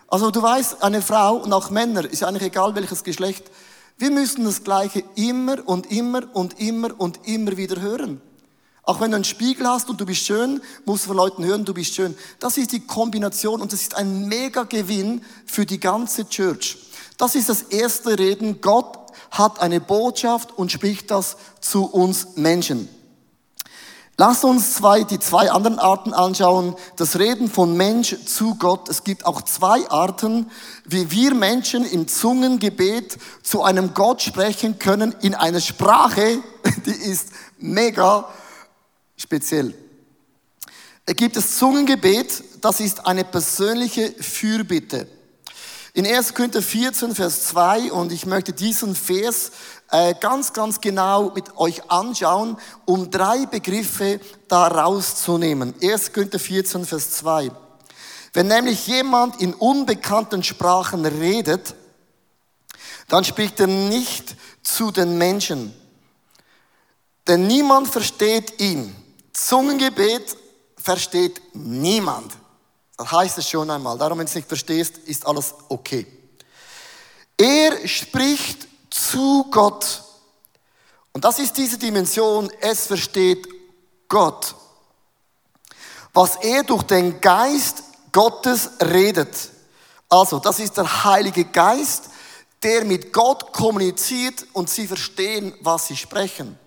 Also 0.08 0.30
du 0.30 0.40
weißt, 0.40 0.82
eine 0.82 1.02
Frau 1.02 1.36
und 1.36 1.52
auch 1.52 1.68
Männer, 1.70 2.10
ist 2.10 2.20
ja 2.20 2.28
eigentlich 2.28 2.44
egal 2.44 2.74
welches 2.74 3.04
Geschlecht, 3.04 3.50
wir 3.98 4.10
müssen 4.10 4.44
das 4.44 4.64
Gleiche 4.64 5.04
immer 5.16 5.68
und 5.68 5.90
immer 5.90 6.34
und 6.34 6.58
immer 6.60 6.98
und 6.98 7.26
immer 7.26 7.56
wieder 7.56 7.80
hören. 7.80 8.22
Auch 8.84 9.00
wenn 9.00 9.10
du 9.10 9.16
einen 9.16 9.24
Spiegel 9.24 9.66
hast 9.66 9.90
und 9.90 10.00
du 10.00 10.06
bist 10.06 10.24
schön, 10.24 10.62
musst 10.86 11.04
du 11.04 11.08
von 11.08 11.16
Leuten 11.18 11.44
hören, 11.44 11.66
du 11.66 11.74
bist 11.74 11.94
schön. 11.94 12.16
Das 12.38 12.56
ist 12.56 12.72
die 12.72 12.80
Kombination 12.80 13.60
und 13.60 13.70
das 13.70 13.82
ist 13.82 13.96
ein 13.96 14.28
mega 14.28 14.62
Gewinn 14.62 15.22
für 15.44 15.66
die 15.66 15.78
ganze 15.78 16.26
Church. 16.26 16.78
Das 17.18 17.34
ist 17.34 17.50
das 17.50 17.62
erste 17.62 18.18
Reden. 18.18 18.62
Gott 18.62 19.07
hat 19.30 19.60
eine 19.60 19.80
Botschaft 19.80 20.56
und 20.56 20.72
spricht 20.72 21.10
das 21.10 21.36
zu 21.60 21.84
uns 21.86 22.36
Menschen. 22.36 22.88
Lass 24.20 24.42
uns 24.42 24.74
zwei, 24.74 25.04
die 25.04 25.20
zwei 25.20 25.52
anderen 25.52 25.78
Arten 25.78 26.12
anschauen. 26.12 26.74
Das 26.96 27.20
Reden 27.20 27.48
von 27.48 27.76
Mensch 27.76 28.16
zu 28.26 28.56
Gott. 28.56 28.88
Es 28.88 29.04
gibt 29.04 29.24
auch 29.24 29.42
zwei 29.42 29.88
Arten, 29.90 30.50
wie 30.84 31.12
wir 31.12 31.34
Menschen 31.34 31.84
im 31.84 32.08
Zungengebet 32.08 33.16
zu 33.44 33.62
einem 33.62 33.94
Gott 33.94 34.20
sprechen 34.20 34.80
können 34.80 35.14
in 35.20 35.36
einer 35.36 35.60
Sprache, 35.60 36.42
die 36.86 36.90
ist 36.90 37.28
mega 37.58 38.28
speziell. 39.16 39.72
Es 41.06 41.14
gibt 41.14 41.36
das 41.36 41.56
Zungengebet, 41.56 42.42
das 42.60 42.80
ist 42.80 43.06
eine 43.06 43.22
persönliche 43.22 44.10
Fürbitte. 44.20 45.06
In 45.98 46.06
1. 46.06 46.32
Korinther 46.32 46.62
14, 46.62 47.12
Vers 47.12 47.46
2, 47.46 47.90
und 47.90 48.12
ich 48.12 48.24
möchte 48.24 48.52
diesen 48.52 48.94
Vers 48.94 49.50
äh, 49.90 50.14
ganz, 50.14 50.52
ganz 50.52 50.80
genau 50.80 51.32
mit 51.34 51.56
euch 51.56 51.90
anschauen, 51.90 52.56
um 52.84 53.10
drei 53.10 53.46
Begriffe 53.46 54.20
da 54.46 54.68
rauszunehmen. 54.68 55.74
1. 55.82 56.12
Korinther 56.12 56.38
14, 56.38 56.86
Vers 56.86 57.10
2. 57.16 57.50
Wenn 58.32 58.46
nämlich 58.46 58.86
jemand 58.86 59.42
in 59.42 59.54
unbekannten 59.54 60.44
Sprachen 60.44 61.04
redet, 61.04 61.74
dann 63.08 63.24
spricht 63.24 63.58
er 63.58 63.66
nicht 63.66 64.36
zu 64.62 64.92
den 64.92 65.18
Menschen, 65.18 65.74
denn 67.26 67.48
niemand 67.48 67.88
versteht 67.88 68.60
ihn. 68.60 68.94
Zungengebet 69.32 70.36
versteht 70.76 71.42
niemand. 71.54 72.34
Das 72.98 73.12
heißt 73.12 73.38
es 73.38 73.48
schon 73.48 73.70
einmal. 73.70 73.96
Darum, 73.96 74.18
wenn 74.18 74.26
du 74.26 74.30
es 74.30 74.34
nicht 74.34 74.48
verstehst, 74.48 74.98
ist 74.98 75.24
alles 75.24 75.54
okay. 75.68 76.06
Er 77.36 77.86
spricht 77.86 78.66
zu 78.90 79.46
Gott. 79.50 80.02
Und 81.12 81.24
das 81.24 81.38
ist 81.38 81.56
diese 81.56 81.78
Dimension, 81.78 82.50
es 82.60 82.86
versteht 82.86 83.46
Gott. 84.08 84.54
Was 86.12 86.36
er 86.36 86.64
durch 86.64 86.82
den 86.82 87.20
Geist 87.20 87.84
Gottes 88.10 88.70
redet. 88.82 89.50
Also, 90.08 90.40
das 90.40 90.58
ist 90.58 90.76
der 90.76 91.04
Heilige 91.04 91.44
Geist, 91.44 92.10
der 92.64 92.84
mit 92.84 93.12
Gott 93.12 93.52
kommuniziert 93.52 94.44
und 94.54 94.68
sie 94.68 94.88
verstehen, 94.88 95.54
was 95.60 95.86
sie 95.86 95.96
sprechen. 95.96 96.58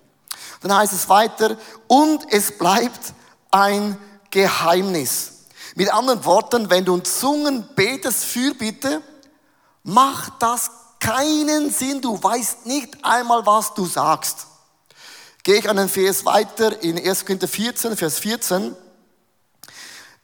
Dann 0.61 0.73
heißt 0.73 0.93
es 0.93 1.09
weiter, 1.09 1.57
und 1.88 2.31
es 2.31 2.57
bleibt 2.57 3.13
ein 3.50 3.97
Geheimnis. 4.29 5.40
Mit 5.75 5.94
anderen 5.94 6.24
Worten, 6.25 6.70
wenn 6.70 6.86
du 6.86 6.96
in 6.96 7.06
Zungen 7.06 7.68
betest, 7.75 8.25
Fürbitte, 8.25 9.01
macht 9.84 10.34
das 10.40 10.70
keinen 11.00 11.72
Sinn. 11.72 12.01
Du 12.01 12.22
weißt 12.22 12.66
nicht 12.66 13.04
einmal, 13.04 13.46
was 13.46 13.74
du 13.74 13.86
sagst. 13.86 14.48
Gehe 15.44 15.58
ich 15.58 15.70
einen 15.70 15.90
Vers 15.90 16.25
weiter 16.25 16.82
in 16.84 16.98
1. 16.98 17.25
Korinther 17.25 17.48
14, 17.48 17.98
Vers 17.98 18.20
14. 18.20 18.75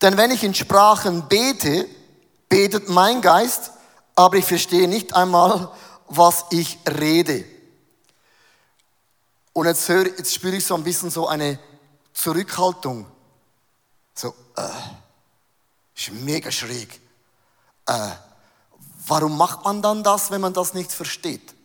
Denn 0.01 0.17
wenn 0.17 0.31
ich 0.31 0.43
in 0.43 0.53
Sprachen 0.53 1.27
bete, 1.27 1.87
betet 2.49 2.87
mein 2.89 3.21
Geist, 3.21 3.71
aber 4.15 4.37
ich 4.37 4.45
verstehe 4.45 4.87
nicht 4.87 5.15
einmal, 5.15 5.71
was 6.07 6.45
ich 6.51 6.77
rede. 6.87 7.45
Und 9.53 9.65
jetzt, 9.65 9.89
höre, 9.89 10.05
jetzt 10.05 10.35
spüre 10.35 10.55
ich 10.57 10.65
so 10.65 10.75
ein 10.75 10.83
bisschen 10.83 11.09
so 11.09 11.27
eine 11.27 11.57
Zurückhaltung. 12.13 13.07
So, 14.13 14.35
äh, 14.55 14.61
ist 15.97 16.11
mega 16.11 16.51
schräg. 16.51 16.99
Äh, 17.87 18.11
warum 19.07 19.37
macht 19.37 19.63
man 19.63 19.81
dann 19.81 20.03
das, 20.03 20.31
wenn 20.31 20.41
man 20.41 20.53
das 20.53 20.73
nicht 20.73 20.91
versteht? 20.91 21.56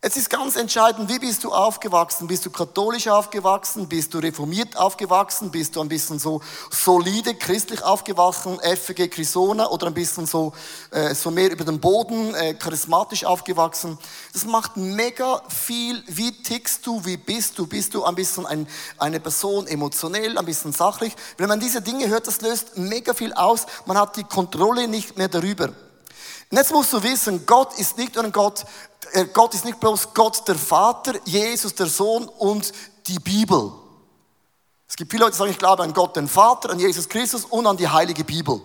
Es 0.00 0.16
ist 0.16 0.30
ganz 0.30 0.54
entscheidend, 0.54 1.10
wie 1.10 1.18
bist 1.18 1.42
du 1.42 1.52
aufgewachsen? 1.52 2.28
Bist 2.28 2.46
du 2.46 2.50
katholisch 2.50 3.08
aufgewachsen? 3.08 3.88
Bist 3.88 4.14
du 4.14 4.18
reformiert 4.18 4.76
aufgewachsen? 4.76 5.50
Bist 5.50 5.74
du 5.74 5.80
ein 5.80 5.88
bisschen 5.88 6.20
so 6.20 6.40
solide 6.70 7.34
christlich 7.34 7.82
aufgewachsen, 7.82 8.60
FG 8.60 9.08
Crisona 9.08 9.68
oder 9.68 9.88
ein 9.88 9.94
bisschen 9.94 10.24
so, 10.24 10.52
äh, 10.92 11.16
so 11.16 11.32
mehr 11.32 11.50
über 11.50 11.64
den 11.64 11.80
Boden, 11.80 12.32
äh, 12.36 12.54
charismatisch 12.54 13.24
aufgewachsen? 13.24 13.98
Das 14.32 14.44
macht 14.44 14.76
mega 14.76 15.42
viel. 15.48 16.00
Wie 16.06 16.30
tickst 16.44 16.86
du? 16.86 17.04
Wie 17.04 17.16
bist 17.16 17.58
du? 17.58 17.66
Bist 17.66 17.92
du 17.92 18.04
ein 18.04 18.14
bisschen 18.14 18.46
ein, 18.46 18.68
eine 18.98 19.18
Person 19.18 19.66
emotionell, 19.66 20.38
ein 20.38 20.46
bisschen 20.46 20.72
sachlich? 20.72 21.16
Wenn 21.38 21.48
man 21.48 21.58
diese 21.58 21.82
Dinge 21.82 22.06
hört, 22.06 22.28
das 22.28 22.40
löst 22.40 22.78
mega 22.78 23.14
viel 23.14 23.32
aus. 23.32 23.66
Man 23.84 23.98
hat 23.98 24.14
die 24.14 24.22
Kontrolle 24.22 24.86
nicht 24.86 25.18
mehr 25.18 25.28
darüber. 25.28 25.70
Und 26.50 26.56
jetzt 26.56 26.72
musst 26.72 26.92
du 26.92 27.02
wissen, 27.02 27.44
Gott 27.44 27.78
ist 27.78 27.98
nicht 27.98 28.14
nur 28.14 28.24
ein 28.24 28.32
Gott, 28.32 28.64
äh, 29.12 29.26
Gott 29.26 29.54
ist 29.54 29.64
nicht 29.64 29.80
bloß 29.80 30.14
Gott 30.14 30.46
der 30.48 30.54
Vater, 30.54 31.14
Jesus 31.24 31.74
der 31.74 31.86
Sohn 31.86 32.26
und 32.26 32.72
die 33.06 33.18
Bibel. 33.18 33.72
Es 34.88 34.96
gibt 34.96 35.10
viele 35.10 35.24
Leute, 35.24 35.32
die 35.32 35.38
sagen, 35.38 35.50
ich 35.50 35.58
glaube 35.58 35.82
an 35.82 35.92
Gott 35.92 36.16
den 36.16 36.28
Vater, 36.28 36.70
an 36.70 36.78
Jesus 36.78 37.08
Christus 37.08 37.44
und 37.44 37.66
an 37.66 37.76
die 37.76 37.88
heilige 37.88 38.24
Bibel. 38.24 38.60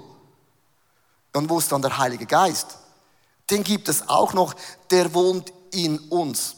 Und 1.33 1.49
wo 1.49 1.59
ist 1.59 1.71
dann 1.71 1.81
der 1.81 1.97
Heilige 1.97 2.25
Geist? 2.25 2.77
Den 3.49 3.63
gibt 3.63 3.89
es 3.89 4.07
auch 4.07 4.33
noch, 4.33 4.53
der 4.89 5.13
wohnt 5.13 5.51
in 5.71 5.99
uns. 6.09 6.55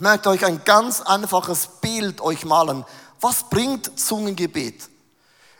Möchte 0.00 0.28
euch 0.28 0.44
ein 0.44 0.62
ganz 0.64 1.00
einfaches 1.00 1.68
Bild 1.80 2.20
euch 2.20 2.44
malen. 2.44 2.84
Was 3.20 3.44
bringt 3.48 3.98
Zungengebet? 3.98 4.90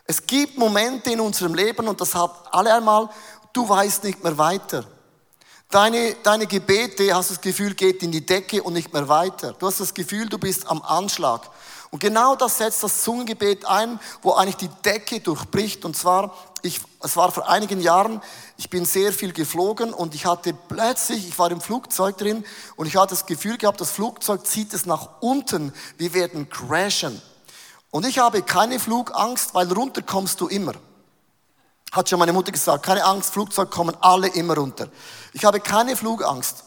Es 0.07 0.27
gibt 0.27 0.59
Momente 0.59 1.11
in 1.13 1.21
unserem 1.21 1.55
Leben, 1.55 1.89
und 1.89 1.99
das 2.01 2.15
hat 2.15 2.31
alle 2.51 2.75
einmal, 2.75 3.09
du 3.55 3.67
weißt 3.67 4.05
nicht 4.05 4.23
mehr 4.23 4.37
weiter. 4.37 4.85
Deine, 5.71 6.15
deine 6.23 6.47
Gebete, 6.47 7.15
hast 7.15 7.31
das 7.31 7.41
Gefühl, 7.41 7.75
geht 7.75 8.03
in 8.03 8.13
die 8.13 8.25
Decke 8.25 8.63
und 8.63 8.75
nicht 8.75 8.93
mehr 8.93 9.09
weiter. 9.09 9.55
Du 9.55 9.67
hast 9.67 9.81
das 9.81 9.95
Gefühl, 9.95 10.29
du 10.29 10.39
bist 10.39 10.69
am 10.69 10.83
Anschlag. 10.83 11.51
Und 11.91 12.01
genau 12.01 12.37
das 12.37 12.59
setzt 12.59 12.83
das 12.83 13.03
Zungengebet 13.03 13.65
ein, 13.65 13.99
wo 14.23 14.33
eigentlich 14.33 14.57
die 14.57 14.69
Decke 14.85 15.21
durchbricht. 15.21 15.85
Und 15.85 15.97
zwar, 15.97 16.37
ich, 16.63 16.81
es 17.01 17.17
war 17.17 17.33
vor 17.33 17.49
einigen 17.49 17.81
Jahren, 17.81 18.21
ich 18.57 18.71
bin 18.71 18.85
sehr 18.85 19.13
viel 19.13 19.33
geflogen 19.33 19.93
und 19.93 20.15
ich 20.15 20.27
hatte 20.27 20.53
plötzlich, 20.53 21.27
ich 21.29 21.39
war 21.39 21.51
im 21.51 21.61
Flugzeug 21.61 22.19
drin 22.19 22.45
und 22.77 22.87
ich 22.87 22.97
hatte 22.97 23.11
das 23.15 23.27
Gefühl 23.27 23.59
gehabt, 23.59 23.81
das 23.81 23.91
Flugzeug 23.91 24.47
zieht 24.47 24.75
es 24.75 24.87
nach 24.87 25.09
unten. 25.21 25.73
Wir 25.97 26.15
werden 26.15 26.49
crashen. 26.49 27.21
Und 27.91 28.07
ich 28.07 28.19
habe 28.19 28.43
keine 28.43 28.79
Flugangst, 28.81 29.55
weil 29.55 29.73
runter 29.73 30.03
kommst 30.03 30.41
du 30.41 30.49
immer. 30.49 30.75
Hat 31.95 32.09
schon 32.09 32.19
meine 32.19 32.33
Mutter 32.33 32.51
gesagt, 32.51 32.85
keine 32.85 33.05
Angst, 33.05 33.33
Flugzeug 33.33 33.71
kommen 33.71 33.97
alle 34.01 34.27
immer 34.27 34.57
runter. 34.57 34.89
Ich 35.33 35.45
habe 35.45 35.61
keine 35.61 35.95
Flugangst. 35.95 36.65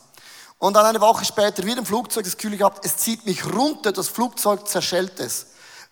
Und 0.58 0.74
dann 0.74 0.86
eine 0.86 1.02
Woche 1.02 1.26
später 1.26 1.64
wieder 1.66 1.80
im 1.80 1.86
Flugzeug 1.86 2.24
das 2.24 2.38
Gefühl 2.38 2.56
gehabt, 2.56 2.86
es 2.86 2.96
zieht 2.96 3.26
mich 3.26 3.46
runter, 3.46 3.92
das 3.92 4.08
Flugzeug 4.08 4.66
zerschellt 4.70 5.20
es. 5.20 5.48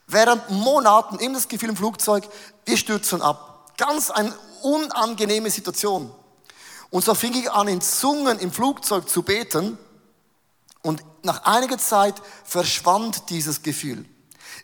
Während 0.08 0.50
Monaten 0.52 1.20
immer 1.20 1.36
das 1.36 1.50
Gefühl 1.50 1.68
im 1.68 1.76
Flugzeug, 1.76 2.24
wir 2.64 2.78
stürzen 2.78 3.22
ab. 3.22 3.74
Ganz 3.78 4.10
eine 4.10 4.34
unangenehme 4.62 5.52
Situation. 5.52 6.16
Und 6.90 7.04
so 7.04 7.14
fing 7.14 7.34
ich 7.34 7.52
an, 7.52 7.68
in 7.68 7.82
Zungen 7.82 8.40
im 8.40 8.54
Flugzeug 8.54 9.10
zu 9.10 9.22
beten. 9.22 9.78
Und 10.82 11.04
nach 11.24 11.44
einiger 11.44 11.78
Zeit 11.78 12.16
verschwand 12.46 13.30
dieses 13.30 13.64
Gefühl. 13.64 14.06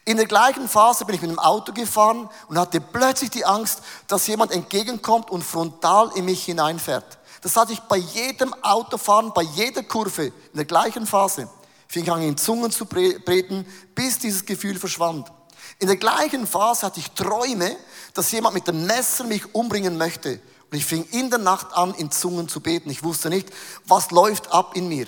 In 0.03 0.17
der 0.17 0.25
gleichen 0.25 0.67
Phase 0.67 1.05
bin 1.05 1.15
ich 1.15 1.21
mit 1.21 1.29
dem 1.29 1.39
Auto 1.39 1.73
gefahren 1.73 2.27
und 2.47 2.57
hatte 2.57 2.81
plötzlich 2.81 3.29
die 3.29 3.45
Angst, 3.45 3.81
dass 4.07 4.25
jemand 4.27 4.51
entgegenkommt 4.51 5.29
und 5.29 5.43
frontal 5.43 6.11
in 6.15 6.25
mich 6.25 6.43
hineinfährt. 6.43 7.19
Das 7.41 7.55
hatte 7.55 7.73
ich 7.73 7.79
bei 7.81 7.97
jedem 7.97 8.53
Autofahren, 8.63 9.31
bei 9.33 9.43
jeder 9.43 9.83
Kurve, 9.83 10.25
in 10.25 10.55
der 10.55 10.65
gleichen 10.65 11.05
Phase. 11.05 11.47
Fing 11.87 12.03
ich 12.03 12.11
an, 12.11 12.21
in 12.21 12.37
Zungen 12.37 12.71
zu 12.71 12.85
beten, 12.85 13.65
bis 13.93 14.17
dieses 14.17 14.45
Gefühl 14.45 14.79
verschwand. 14.79 15.31
In 15.79 15.87
der 15.87 15.97
gleichen 15.97 16.47
Phase 16.47 16.85
hatte 16.85 16.99
ich 16.99 17.11
Träume, 17.11 17.75
dass 18.13 18.31
jemand 18.31 18.55
mit 18.55 18.67
dem 18.67 18.85
Messer 18.85 19.23
mich 19.23 19.53
umbringen 19.53 19.97
möchte. 19.97 20.39
Und 20.71 20.77
ich 20.77 20.85
fing 20.85 21.03
in 21.11 21.29
der 21.29 21.39
Nacht 21.39 21.73
an, 21.73 21.93
in 21.95 22.11
Zungen 22.11 22.47
zu 22.47 22.59
beten. 22.59 22.89
Ich 22.89 23.03
wusste 23.03 23.29
nicht, 23.29 23.49
was 23.85 24.11
läuft 24.11 24.51
ab 24.51 24.75
in 24.75 24.87
mir. 24.87 25.07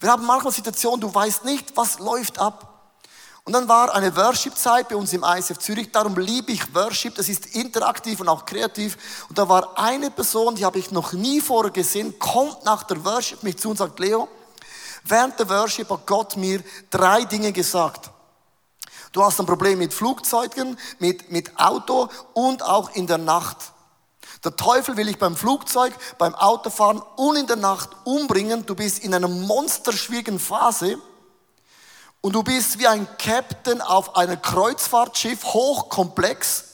Wir 0.00 0.10
haben 0.10 0.26
manchmal 0.26 0.52
Situationen, 0.52 1.00
du 1.00 1.12
weißt 1.12 1.44
nicht, 1.44 1.76
was 1.76 1.98
läuft 1.98 2.38
ab. 2.38 2.77
Und 3.48 3.54
dann 3.54 3.66
war 3.66 3.94
eine 3.94 4.14
Worship-Zeit 4.14 4.90
bei 4.90 4.96
uns 4.96 5.14
im 5.14 5.24
ISF 5.24 5.56
Zürich. 5.56 5.90
Darum 5.90 6.14
liebe 6.18 6.52
ich 6.52 6.74
Worship. 6.74 7.14
Das 7.14 7.30
ist 7.30 7.46
interaktiv 7.54 8.20
und 8.20 8.28
auch 8.28 8.44
kreativ. 8.44 8.98
Und 9.30 9.38
da 9.38 9.48
war 9.48 9.78
eine 9.78 10.10
Person, 10.10 10.54
die 10.54 10.66
habe 10.66 10.78
ich 10.78 10.90
noch 10.90 11.14
nie 11.14 11.40
vorher 11.40 11.70
gesehen, 11.70 12.18
kommt 12.18 12.66
nach 12.66 12.82
der 12.82 13.02
Worship 13.06 13.42
mich 13.42 13.56
zu 13.56 13.70
und 13.70 13.78
sagt, 13.78 14.00
Leo, 14.00 14.28
während 15.02 15.38
der 15.38 15.48
Worship 15.48 15.88
hat 15.88 16.06
Gott 16.06 16.36
mir 16.36 16.62
drei 16.90 17.24
Dinge 17.24 17.50
gesagt. 17.54 18.10
Du 19.12 19.24
hast 19.24 19.40
ein 19.40 19.46
Problem 19.46 19.78
mit 19.78 19.94
Flugzeugen, 19.94 20.78
mit, 20.98 21.32
mit 21.32 21.58
Auto 21.58 22.10
und 22.34 22.62
auch 22.62 22.94
in 22.96 23.06
der 23.06 23.16
Nacht. 23.16 23.72
Der 24.44 24.56
Teufel 24.56 24.98
will 24.98 25.06
dich 25.06 25.18
beim 25.18 25.36
Flugzeug, 25.36 25.94
beim 26.18 26.34
Autofahren 26.34 27.00
und 27.16 27.36
in 27.36 27.46
der 27.46 27.56
Nacht 27.56 27.88
umbringen. 28.04 28.66
Du 28.66 28.74
bist 28.74 28.98
in 28.98 29.14
einer 29.14 29.28
monsterschwierigen 29.28 30.38
Phase. 30.38 30.98
Und 32.20 32.34
du 32.34 32.42
bist 32.42 32.78
wie 32.78 32.86
ein 32.86 33.06
Captain 33.18 33.80
auf 33.80 34.16
einem 34.16 34.40
Kreuzfahrtschiff, 34.42 35.44
hochkomplex. 35.44 36.64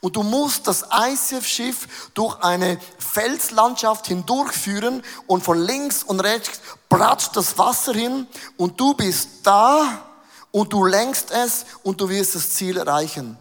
Und 0.00 0.16
du 0.16 0.22
musst 0.22 0.66
das 0.66 0.86
ICF-Schiff 0.90 2.10
durch 2.14 2.40
eine 2.40 2.80
Felslandschaft 2.98 4.06
hindurchführen 4.06 5.02
und 5.26 5.42
von 5.42 5.58
links 5.58 6.02
und 6.02 6.20
rechts 6.20 6.60
pratscht 6.88 7.36
das 7.36 7.58
Wasser 7.58 7.92
hin 7.92 8.26
und 8.56 8.80
du 8.80 8.94
bist 8.94 9.28
da 9.42 10.06
und 10.52 10.72
du 10.72 10.86
lenkst 10.86 11.30
es 11.30 11.66
und 11.82 12.00
du 12.00 12.08
wirst 12.08 12.34
das 12.34 12.50
Ziel 12.54 12.78
erreichen. 12.78 13.36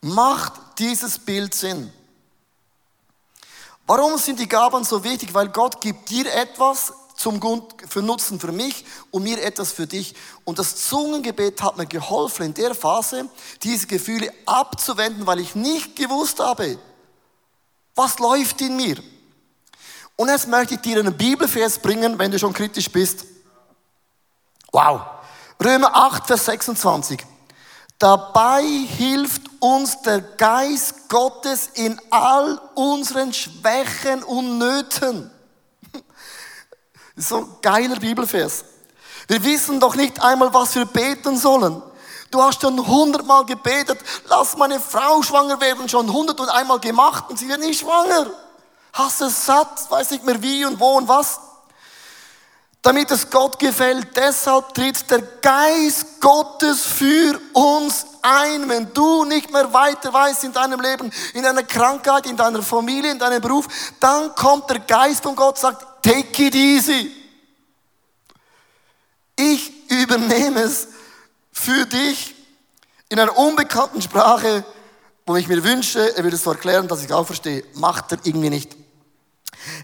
Macht 0.00 0.52
dieses 0.78 1.18
Bild 1.18 1.54
Sinn? 1.54 1.92
Warum 3.86 4.18
sind 4.18 4.40
die 4.40 4.48
Gaben 4.48 4.82
so 4.82 5.04
wichtig? 5.04 5.32
Weil 5.32 5.48
Gott 5.48 5.80
gibt 5.80 6.10
dir 6.10 6.32
etwas, 6.32 6.92
zum 7.14 7.40
Grund, 7.40 7.64
für 7.88 8.02
Nutzen 8.02 8.40
für 8.40 8.52
mich 8.52 8.84
und 9.10 9.22
mir 9.22 9.42
etwas 9.42 9.72
für 9.72 9.86
dich. 9.86 10.14
Und 10.44 10.58
das 10.58 10.88
Zungengebet 10.88 11.62
hat 11.62 11.76
mir 11.76 11.86
geholfen, 11.86 12.46
in 12.46 12.54
der 12.54 12.74
Phase 12.74 13.28
diese 13.62 13.86
Gefühle 13.86 14.32
abzuwenden, 14.46 15.26
weil 15.26 15.40
ich 15.40 15.54
nicht 15.54 15.96
gewusst 15.96 16.40
habe, 16.40 16.78
was 17.94 18.18
läuft 18.18 18.60
in 18.60 18.76
mir. 18.76 18.96
Und 20.16 20.28
jetzt 20.28 20.48
möchte 20.48 20.74
ich 20.74 20.80
dir 20.80 20.98
einen 20.98 21.16
Bibelvers 21.16 21.78
bringen, 21.78 22.18
wenn 22.18 22.30
du 22.30 22.38
schon 22.38 22.52
kritisch 22.52 22.90
bist. 22.90 23.24
Wow. 24.72 25.02
Römer 25.62 25.94
8, 25.94 26.26
Vers 26.26 26.44
26. 26.46 27.24
Dabei 27.98 28.62
hilft 28.62 29.42
uns 29.60 30.02
der 30.02 30.20
Geist 30.20 31.08
Gottes 31.08 31.70
in 31.74 31.98
all 32.10 32.60
unseren 32.74 33.32
Schwächen 33.32 34.22
und 34.24 34.58
Nöten. 34.58 35.30
So 37.16 37.36
ein 37.38 37.56
geiler 37.62 37.96
Bibelvers. 37.96 38.64
Wir 39.28 39.42
wissen 39.44 39.80
doch 39.80 39.94
nicht 39.94 40.22
einmal, 40.22 40.52
was 40.52 40.74
wir 40.74 40.84
beten 40.84 41.38
sollen. 41.38 41.82
Du 42.30 42.42
hast 42.42 42.60
schon 42.60 42.84
hundertmal 42.84 43.46
gebetet, 43.46 44.00
lass 44.26 44.56
meine 44.56 44.80
Frau 44.80 45.22
schwanger 45.22 45.60
werden, 45.60 45.88
schon 45.88 46.12
hundert 46.12 46.40
und 46.40 46.48
einmal 46.48 46.80
gemacht 46.80 47.26
und 47.28 47.38
sie 47.38 47.48
wird 47.48 47.60
nicht 47.60 47.80
schwanger. 47.80 48.26
Hast 48.92 49.20
es 49.20 49.46
satt, 49.46 49.88
weiß 49.88 50.10
nicht 50.10 50.24
mehr 50.24 50.42
wie 50.42 50.64
und 50.64 50.80
wo 50.80 50.96
und 50.96 51.06
was. 51.06 51.38
Damit 52.82 53.10
es 53.12 53.30
Gott 53.30 53.58
gefällt, 53.58 54.16
deshalb 54.16 54.74
tritt 54.74 55.08
der 55.10 55.22
Geist 55.22 56.20
Gottes 56.20 56.82
für 56.82 57.40
uns 57.52 58.04
ein. 58.20 58.68
Wenn 58.68 58.92
du 58.92 59.24
nicht 59.24 59.50
mehr 59.50 59.72
weiter 59.72 60.12
weißt 60.12 60.44
in 60.44 60.52
deinem 60.52 60.80
Leben, 60.80 61.10
in 61.32 61.44
deiner 61.44 61.62
Krankheit, 61.62 62.26
in 62.26 62.36
deiner 62.36 62.62
Familie, 62.62 63.12
in 63.12 63.18
deinem 63.18 63.40
Beruf, 63.40 63.66
dann 64.00 64.34
kommt 64.34 64.68
der 64.68 64.80
Geist 64.80 65.22
von 65.22 65.34
Gott, 65.34 65.56
sagt, 65.56 65.86
Take 66.04 66.48
it 66.48 66.54
easy. 66.54 67.10
Ich 69.36 69.90
übernehme 69.90 70.60
es 70.60 70.88
für 71.50 71.86
dich 71.86 72.34
in 73.08 73.18
einer 73.18 73.34
unbekannten 73.38 74.02
Sprache, 74.02 74.66
wo 75.24 75.36
ich 75.36 75.48
mir 75.48 75.64
wünsche, 75.64 76.14
er 76.14 76.22
würde 76.22 76.36
es 76.36 76.44
so 76.44 76.50
erklären, 76.50 76.88
dass 76.88 77.02
ich 77.02 77.10
auch 77.10 77.24
verstehe. 77.24 77.64
Macht 77.76 78.12
er 78.12 78.18
irgendwie 78.22 78.50
nicht. 78.50 78.76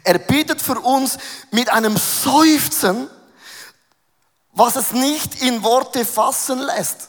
Er 0.04 0.18
bietet 0.18 0.61
für 0.61 0.78
uns 0.78 1.16
mit 1.52 1.70
einem 1.70 1.96
Seufzen, 1.96 3.09
was 4.52 4.76
es 4.76 4.92
nicht 4.92 5.40
in 5.40 5.62
Worte 5.62 6.04
fassen 6.04 6.59
lässt. 6.59 7.09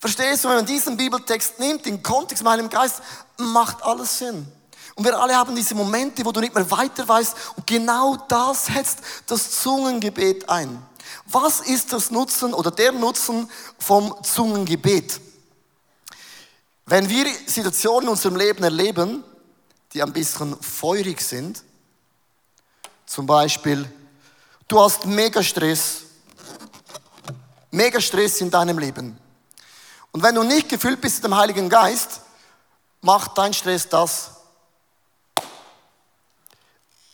Verstehst 0.00 0.44
du, 0.44 0.48
wenn 0.50 0.56
man 0.56 0.66
diesen 0.66 0.98
Bibeltext 0.98 1.58
nimmt, 1.58 1.86
den 1.86 2.02
Kontext 2.02 2.44
meinem 2.44 2.68
Geist, 2.68 3.00
macht 3.38 3.82
alles 3.82 4.18
Sinn. 4.18 4.46
Und 4.94 5.04
wir 5.04 5.18
alle 5.18 5.36
haben 5.36 5.56
diese 5.56 5.74
Momente, 5.74 6.24
wo 6.24 6.32
du 6.32 6.40
nicht 6.40 6.54
mehr 6.54 6.70
weiter 6.70 7.06
weißt. 7.06 7.34
Und 7.56 7.66
genau 7.66 8.16
das 8.28 8.66
setzt 8.66 9.00
das 9.26 9.62
Zungengebet 9.62 10.48
ein. 10.48 10.80
Was 11.26 11.60
ist 11.60 11.92
das 11.92 12.10
Nutzen 12.10 12.54
oder 12.54 12.70
der 12.70 12.92
Nutzen 12.92 13.50
vom 13.78 14.14
Zungengebet? 14.22 15.20
Wenn 16.86 17.08
wir 17.08 17.26
Situationen 17.46 18.04
in 18.04 18.08
unserem 18.10 18.36
Leben 18.36 18.62
erleben, 18.62 19.24
die 19.92 20.02
ein 20.02 20.12
bisschen 20.12 20.60
feurig 20.60 21.20
sind, 21.20 21.62
zum 23.06 23.26
Beispiel, 23.26 23.90
du 24.68 24.80
hast 24.80 25.06
mega 25.06 25.42
Stress, 25.42 26.02
mega 27.70 28.00
Stress 28.00 28.40
in 28.40 28.50
deinem 28.50 28.78
Leben. 28.78 29.18
Und 30.12 30.22
wenn 30.22 30.34
du 30.34 30.42
nicht 30.42 30.68
gefüllt 30.68 31.00
bist 31.00 31.16
mit 31.16 31.24
dem 31.24 31.36
Heiligen 31.36 31.68
Geist, 31.68 32.20
macht 33.00 33.36
dein 33.36 33.52
Stress 33.52 33.88
das, 33.88 34.30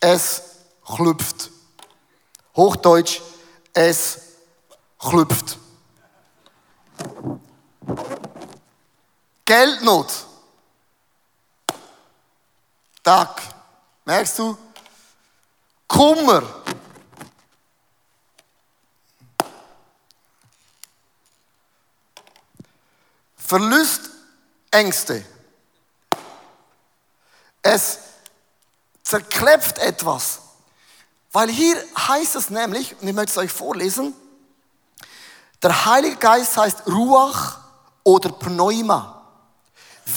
es 0.01 0.41
klüpft. 0.83 1.49
Hochdeutsch, 2.55 3.21
es 3.73 4.19
klüpft. 4.99 5.57
Geldnot. 9.45 10.11
Tag. 13.03 13.41
Merkst 14.05 14.39
du? 14.39 14.57
Kummer. 15.87 16.43
Verlustängste. 23.37 25.25
Es 27.61 28.10
zerklepft 29.11 29.77
etwas. 29.77 30.39
Weil 31.31 31.49
hier 31.49 31.75
heißt 31.97 32.35
es 32.35 32.49
nämlich, 32.49 32.95
und 32.99 33.07
ich 33.07 33.13
möchte 33.13 33.31
es 33.31 33.37
euch 33.37 33.51
vorlesen, 33.51 34.13
der 35.61 35.85
Heilige 35.85 36.15
Geist 36.15 36.57
heißt 36.57 36.87
Ruach 36.87 37.59
oder 38.03 38.29
Pneuma. 38.31 39.21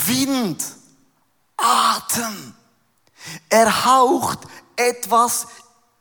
Wind, 0.06 0.64
Atem. 1.56 2.54
Er 3.48 3.84
haucht 3.84 4.40
etwas 4.76 5.46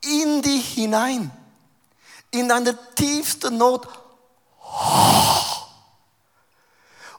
in 0.02 0.42
dich 0.42 0.74
hinein. 0.74 1.32
In 2.32 2.48
deiner 2.48 2.76
tiefsten 2.96 3.58
Not. 3.58 3.88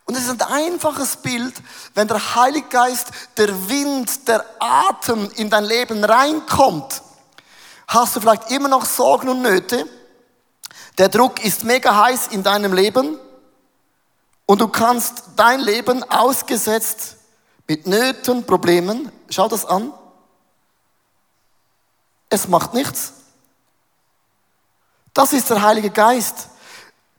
Und 0.04 0.16
es 0.16 0.24
ist 0.24 0.30
ein 0.30 0.42
einfaches 0.42 1.16
Bild, 1.16 1.54
wenn 1.94 2.08
der 2.08 2.34
Heilige 2.34 2.68
Geist, 2.68 3.08
der 3.36 3.68
Wind, 3.68 4.28
der 4.28 4.44
Atem 4.58 5.30
in 5.36 5.48
dein 5.48 5.64
Leben 5.64 6.04
reinkommt. 6.04 7.02
Hast 7.88 8.16
du 8.16 8.20
vielleicht 8.20 8.50
immer 8.50 8.68
noch 8.68 8.84
Sorgen 8.84 9.28
und 9.28 9.42
Nöte? 9.42 9.88
Der 10.98 11.08
Druck 11.08 11.44
ist 11.44 11.64
mega 11.64 12.04
heiß 12.04 12.28
in 12.28 12.42
deinem 12.42 12.72
Leben 12.72 13.18
und 14.46 14.60
du 14.60 14.68
kannst 14.68 15.24
dein 15.36 15.60
Leben 15.60 16.02
ausgesetzt 16.04 17.16
mit 17.66 17.86
Nöten, 17.86 18.44
Problemen, 18.44 19.10
schau 19.30 19.48
das 19.48 19.64
an. 19.64 19.92
Es 22.28 22.46
macht 22.46 22.74
nichts. 22.74 23.14
Das 25.14 25.32
ist 25.32 25.48
der 25.48 25.62
Heilige 25.62 25.90
Geist. 25.90 26.48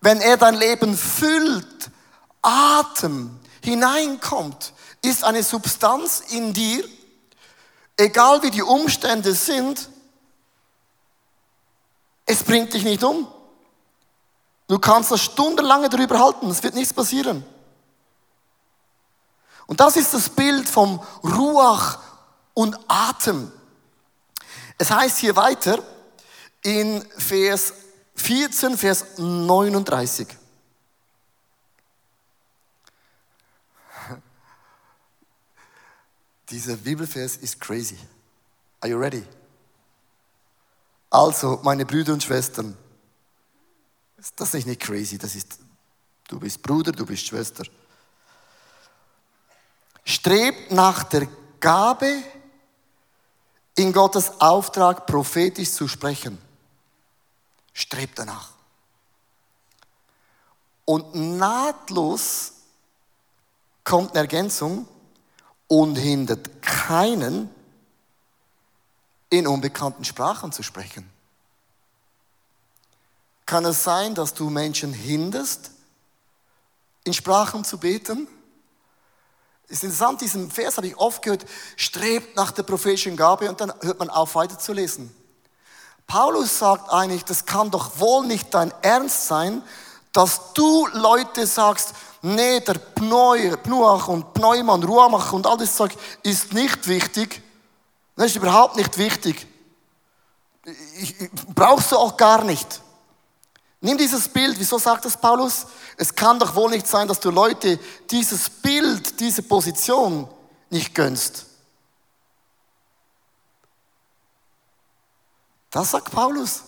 Wenn 0.01 0.21
er 0.21 0.37
dein 0.37 0.55
Leben 0.55 0.95
füllt, 0.95 1.89
Atem 2.45 3.39
hineinkommt, 3.63 4.73
ist 5.01 5.23
eine 5.23 5.43
Substanz 5.43 6.21
in 6.29 6.53
dir, 6.53 6.87
egal 7.97 8.43
wie 8.43 8.51
die 8.51 8.61
Umstände 8.61 9.33
sind, 9.33 9.89
es 12.25 12.43
bringt 12.43 12.73
dich 12.73 12.83
nicht 12.83 13.03
um. 13.03 13.27
Du 14.67 14.79
kannst 14.79 15.11
das 15.11 15.21
stundenlange 15.21 15.89
darüber 15.89 16.19
halten, 16.19 16.49
es 16.49 16.63
wird 16.63 16.73
nichts 16.73 16.93
passieren. 16.93 17.45
Und 19.67 19.79
das 19.79 19.95
ist 19.95 20.13
das 20.13 20.29
Bild 20.29 20.67
vom 20.67 21.01
Ruach 21.23 21.99
und 22.53 22.77
Atem. 22.87 23.51
Es 24.77 24.91
heißt 24.91 25.17
hier 25.17 25.35
weiter 25.35 25.79
in 26.63 27.03
Vers 27.17 27.73
14, 28.15 28.77
Vers 28.77 29.17
39. 29.17 30.27
Dieser 36.49 36.75
Bibelvers 36.77 37.37
ist 37.37 37.59
crazy. 37.59 37.97
Are 38.79 38.91
you 38.91 38.97
ready? 38.97 39.23
Also, 41.09 41.59
meine 41.63 41.85
Brüder 41.85 42.13
und 42.13 42.23
Schwestern, 42.23 42.77
das 44.35 44.53
ist 44.53 44.67
nicht 44.67 44.81
crazy, 44.81 45.17
das 45.17 45.35
ist, 45.35 45.59
du 46.27 46.39
bist 46.39 46.61
Bruder, 46.61 46.91
du 46.91 47.05
bist 47.05 47.25
Schwester. 47.25 47.63
Strebt 50.03 50.71
nach 50.71 51.03
der 51.03 51.27
Gabe, 51.59 52.23
in 53.75 53.91
Gottes 53.91 54.39
Auftrag 54.39 55.05
prophetisch 55.05 55.71
zu 55.71 55.87
sprechen. 55.87 56.37
Strebt 57.73 58.19
danach. 58.19 58.51
Und 60.85 61.13
nahtlos 61.15 62.53
kommt 63.83 64.11
eine 64.11 64.19
Ergänzung 64.19 64.87
und 65.67 65.95
hindert 65.95 66.61
keinen, 66.61 67.49
in 69.29 69.47
unbekannten 69.47 70.05
Sprachen 70.05 70.51
zu 70.51 70.63
sprechen. 70.63 71.09
Kann 73.45 73.65
es 73.65 73.83
sein, 73.83 74.15
dass 74.15 74.33
du 74.33 74.49
Menschen 74.49 74.93
hinderst, 74.93 75.71
in 77.03 77.13
Sprachen 77.13 77.63
zu 77.63 77.77
beten? 77.77 78.27
Es 79.67 79.77
ist 79.77 79.83
interessant, 79.83 80.21
diesen 80.21 80.51
Vers 80.51 80.77
habe 80.77 80.87
ich 80.87 80.97
oft 80.97 81.21
gehört, 81.21 81.45
strebt 81.75 82.35
nach 82.35 82.51
der 82.51 82.63
prophetischen 82.63 83.15
Gabe 83.15 83.49
und 83.49 83.59
dann 83.59 83.73
hört 83.81 83.99
man 83.99 84.09
auf 84.09 84.35
weiterzulesen. 84.35 85.13
Paulus 86.07 86.59
sagt 86.59 86.91
eigentlich, 86.91 87.25
das 87.25 87.45
kann 87.45 87.71
doch 87.71 87.99
wohl 87.99 88.27
nicht 88.27 88.53
dein 88.53 88.71
Ernst 88.83 89.27
sein, 89.27 89.63
dass 90.11 90.53
du 90.53 90.87
Leute 90.93 91.47
sagst, 91.47 91.93
nee, 92.25 92.59
der 92.59 92.73
Pneu, 92.73 93.55
Pnuach 93.57 94.07
und 94.07 94.33
Pneumann, 94.33 94.83
Ruamach 94.83 95.31
und 95.33 95.45
all 95.45 95.57
das 95.57 95.79
ist 96.23 96.53
nicht 96.53 96.87
wichtig. 96.87 97.41
Das 98.15 98.27
ist 98.27 98.37
überhaupt 98.37 98.75
nicht 98.75 98.97
wichtig. 98.97 99.47
Ich, 100.97 101.21
ich, 101.21 101.29
brauchst 101.53 101.91
du 101.91 101.97
auch 101.97 102.17
gar 102.17 102.43
nicht. 102.43 102.81
Nimm 103.81 103.97
dieses 103.97 104.27
Bild, 104.27 104.57
wieso 104.57 104.79
sagt 104.79 105.05
das 105.05 105.15
Paulus? 105.15 105.67
Es 105.97 106.15
kann 106.15 106.39
doch 106.39 106.55
wohl 106.55 106.71
nicht 106.71 106.87
sein, 106.87 107.07
dass 107.07 107.19
du 107.19 107.29
Leute 107.29 107.79
dieses 108.09 108.49
Bild, 108.49 109.19
diese 109.19 109.43
Position 109.43 110.27
nicht 110.71 110.95
gönnst. 110.95 111.45
Das 115.69 115.91
sagt 115.91 116.11
Paulus. 116.11 116.63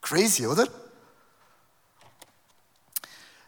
Crazy, 0.00 0.46
oder? 0.46 0.68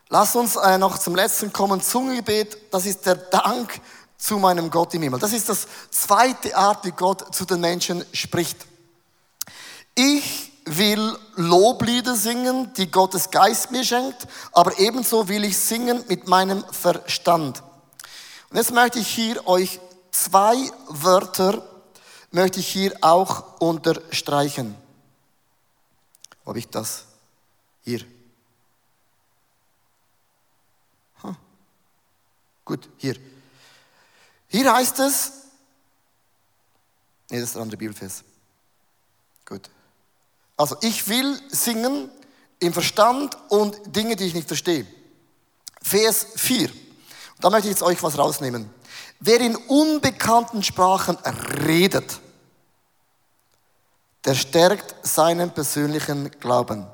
Lass 0.09 0.37
uns 0.37 0.57
äh, 0.57 0.79
noch 0.79 0.99
zum 0.99 1.17
letzten 1.17 1.53
kommen, 1.53 1.81
Zungengebet. 1.81 2.57
Das 2.71 2.87
ist 2.87 3.07
der 3.07 3.17
Dank 3.17 3.81
zu 4.17 4.39
meinem 4.39 4.71
Gott 4.71 4.95
im 4.95 5.03
Himmel. 5.03 5.19
Das 5.19 5.33
ist 5.33 5.49
das 5.49 5.67
zweite 5.91 6.57
Art, 6.57 6.85
wie 6.85 6.93
Gott 6.93 7.35
zu 7.35 7.45
den 7.45 7.61
Menschen 7.61 8.05
spricht. 8.13 8.67
Ich 9.95 10.53
will 10.65 11.17
Loblieder 11.35 12.15
singen, 12.17 12.73
die 12.75 12.91
Gottes 12.91 13.31
Geist 13.31 13.71
mir 13.71 13.85
schenkt, 13.85 14.27
aber 14.53 14.79
ebenso 14.79 15.29
will 15.29 15.45
ich 15.45 15.59
singen 15.59 16.05
mit 16.09 16.27
meinem 16.29 16.65
Verstand. 16.71 17.63
Und 18.51 18.57
jetzt 18.57 18.73
möchte 18.73 18.99
ich 18.99 19.09
hier 19.09 19.47
euch 19.47 19.81
zwei 20.11 20.57
Wörter, 20.89 21.63
möchte 22.31 22.61
ich 22.61 22.69
hier 22.69 22.93
auch 23.01 23.61
unterstreichen. 23.61 24.77
Habe 26.45 26.59
ich 26.59 26.69
das? 26.69 27.05
Hier. 27.83 28.16
Gut, 32.67 32.91
hier. 32.99 33.17
Hier 34.49 34.75
heißt 34.75 34.99
es, 34.99 35.33
nee, 37.31 37.39
das 37.39 37.49
ist 37.49 37.55
der 37.55 37.63
andere 37.63 37.79
Bibelfest. 37.79 38.25
Gut. 39.47 39.71
Also 40.57 40.77
ich 40.81 41.09
will 41.09 41.41
singen 41.49 42.11
im 42.59 42.73
Verstand 42.73 43.37
und 43.51 43.81
Dinge, 43.95 44.17
die 44.17 44.25
ich 44.25 44.35
nicht 44.35 44.49
verstehe. 44.49 44.85
Vers 45.81 46.27
4. 46.35 46.71
Da 47.41 47.51
möchte 47.51 47.69
ich 47.69 47.75
jetzt 47.75 47.83
euch 47.83 48.03
was 48.03 48.19
rausnehmen. 48.19 48.69
Wer 49.21 49.41
in 49.41 49.55
unbekannten 49.55 50.63
Sprachen 50.65 51.17
redet, 51.17 52.21
der 54.25 54.35
stärkt 54.35 55.07
seinen 55.07 55.53
persönlichen 55.53 56.33
Glauben. 56.41 56.87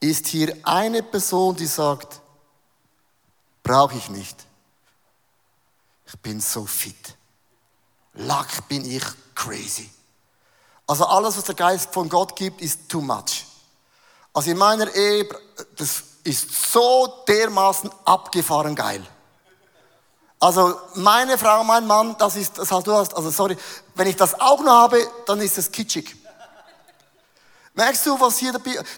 Ist 0.00 0.26
hier 0.26 0.56
eine 0.64 1.04
Person, 1.04 1.54
die 1.54 1.66
sagt, 1.66 2.19
brauche 3.70 3.96
ich 3.96 4.10
nicht. 4.10 4.36
Ich 6.04 6.18
bin 6.18 6.40
so 6.40 6.66
fit. 6.66 7.16
Lack 8.14 8.66
bin 8.66 8.84
ich 8.84 9.04
crazy. 9.36 9.88
Also 10.88 11.06
alles, 11.06 11.36
was 11.36 11.44
der 11.44 11.54
Geist 11.54 11.94
von 11.94 12.08
Gott 12.08 12.34
gibt, 12.34 12.60
ist 12.60 12.88
too 12.88 13.00
much. 13.00 13.46
Also 14.34 14.50
in 14.50 14.58
meiner 14.58 14.92
Ehe, 14.92 15.28
das 15.76 16.02
ist 16.24 16.72
so 16.72 17.22
dermaßen 17.28 17.88
abgefahren 18.04 18.74
geil. 18.74 19.06
Also 20.40 20.76
meine 20.94 21.38
Frau, 21.38 21.62
mein 21.62 21.86
Mann, 21.86 22.16
das 22.18 22.34
ist, 22.34 22.58
das 22.58 22.72
hast 22.72 22.88
du 22.88 22.92
hast, 22.92 23.14
also 23.14 23.30
sorry, 23.30 23.56
wenn 23.94 24.08
ich 24.08 24.16
das 24.16 24.34
auch 24.40 24.60
noch 24.64 24.72
habe, 24.72 25.08
dann 25.26 25.40
ist 25.40 25.58
es 25.58 25.70
kitschig. 25.70 26.16
Merkst 27.80 28.04
du, 28.04 28.20
was 28.20 28.36
hier 28.36 28.52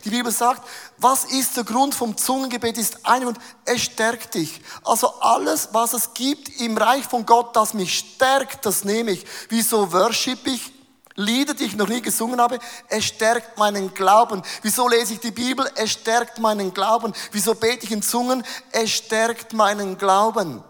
die 0.05 0.11
Bibel 0.11 0.33
sagt? 0.33 0.69
Was 0.99 1.27
ist 1.27 1.57
der 1.57 1.63
Grund 1.63 1.95
vom 1.95 2.17
Zungengebet? 2.17 2.77
Ist 2.77 3.07
ein 3.07 3.25
und 3.25 3.39
es 3.65 3.81
stärkt 3.83 4.35
dich. 4.35 4.61
Also 4.83 5.21
alles, 5.21 5.69
was 5.71 5.93
es 5.93 6.13
gibt 6.15 6.49
im 6.61 6.77
Reich 6.77 7.05
von 7.05 7.25
Gott, 7.25 7.55
das 7.55 7.75
mich 7.75 7.97
stärkt, 7.97 8.67
das 8.67 8.83
nehme 8.83 9.13
ich. 9.13 9.25
Wieso 9.49 9.93
worship 9.93 10.45
ich? 10.49 10.73
Lieder, 11.15 11.55
die 11.55 11.63
ich 11.63 11.77
noch 11.77 11.87
nie 11.87 12.03
gesungen 12.03 12.41
habe, 12.41 12.59
es 12.89 13.05
stärkt 13.05 13.57
meinen 13.57 13.95
Glauben. 13.95 14.43
Wieso 14.63 14.89
lese 14.89 15.13
ich 15.13 15.21
die 15.21 15.31
Bibel? 15.31 15.65
Es 15.77 15.93
stärkt 15.93 16.41
meinen 16.41 16.75
Glauben. 16.75 17.13
Wieso 17.31 17.55
bete 17.55 17.87
ich 17.87 17.93
in 17.93 18.03
Zungen? 18.03 18.43
Es 18.73 18.91
stärkt 18.91 19.53
meinen 19.53 19.97
Glauben. 19.97 20.61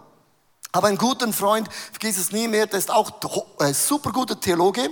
Aber 0.71 0.87
einen 0.87 0.99
guten 0.99 1.33
Freund, 1.33 1.67
vergiss 1.91 2.19
es 2.19 2.31
nie 2.31 2.47
mehr, 2.47 2.67
der 2.67 2.77
ist 2.77 2.91
auch 2.91 3.09
ein 3.59 3.71
äh, 3.71 3.73
super 3.73 4.11
guter 4.11 4.39
Theologe. 4.39 4.91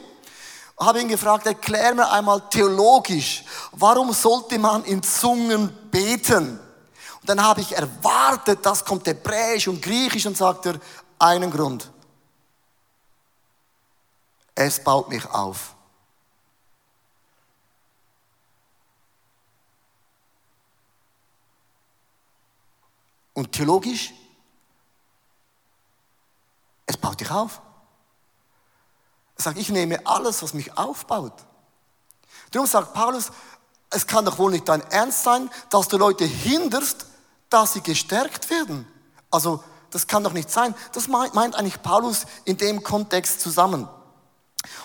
Habe 0.81 0.99
ihn 0.99 1.09
gefragt, 1.09 1.45
erklär 1.45 1.93
mir 1.93 2.09
einmal 2.09 2.41
theologisch, 2.49 3.43
warum 3.73 4.11
sollte 4.13 4.57
man 4.57 4.83
in 4.83 5.03
Zungen 5.03 5.71
beten? 5.91 6.59
Und 7.19 7.29
dann 7.29 7.39
habe 7.43 7.61
ich 7.61 7.71
erwartet, 7.77 8.65
das 8.65 8.83
kommt 8.83 9.05
Hebräisch 9.05 9.67
und 9.67 9.79
Griechisch 9.79 10.25
und 10.25 10.35
sagt 10.35 10.65
er, 10.65 10.79
einen 11.19 11.51
Grund. 11.51 11.91
Es 14.55 14.83
baut 14.83 15.07
mich 15.07 15.23
auf. 15.29 15.75
Und 23.35 23.51
theologisch, 23.51 24.13
es 26.87 26.97
baut 26.97 27.19
dich 27.19 27.29
auf. 27.29 27.61
Er 29.41 29.45
sagt, 29.45 29.57
ich 29.57 29.69
nehme 29.69 29.99
alles, 30.05 30.43
was 30.43 30.53
mich 30.53 30.77
aufbaut. 30.77 31.33
Darum 32.51 32.67
sagt 32.67 32.93
Paulus, 32.93 33.31
es 33.89 34.05
kann 34.05 34.23
doch 34.23 34.37
wohl 34.37 34.51
nicht 34.51 34.69
dein 34.69 34.81
Ernst 34.91 35.23
sein, 35.23 35.49
dass 35.71 35.87
du 35.87 35.97
Leute 35.97 36.25
hinderst, 36.25 37.07
dass 37.49 37.73
sie 37.73 37.81
gestärkt 37.81 38.51
werden. 38.51 38.87
Also, 39.31 39.63
das 39.89 40.05
kann 40.05 40.23
doch 40.23 40.33
nicht 40.33 40.51
sein. 40.51 40.75
Das 40.93 41.07
meint, 41.07 41.33
meint 41.33 41.55
eigentlich 41.55 41.81
Paulus 41.81 42.27
in 42.45 42.57
dem 42.57 42.83
Kontext 42.83 43.41
zusammen. 43.41 43.89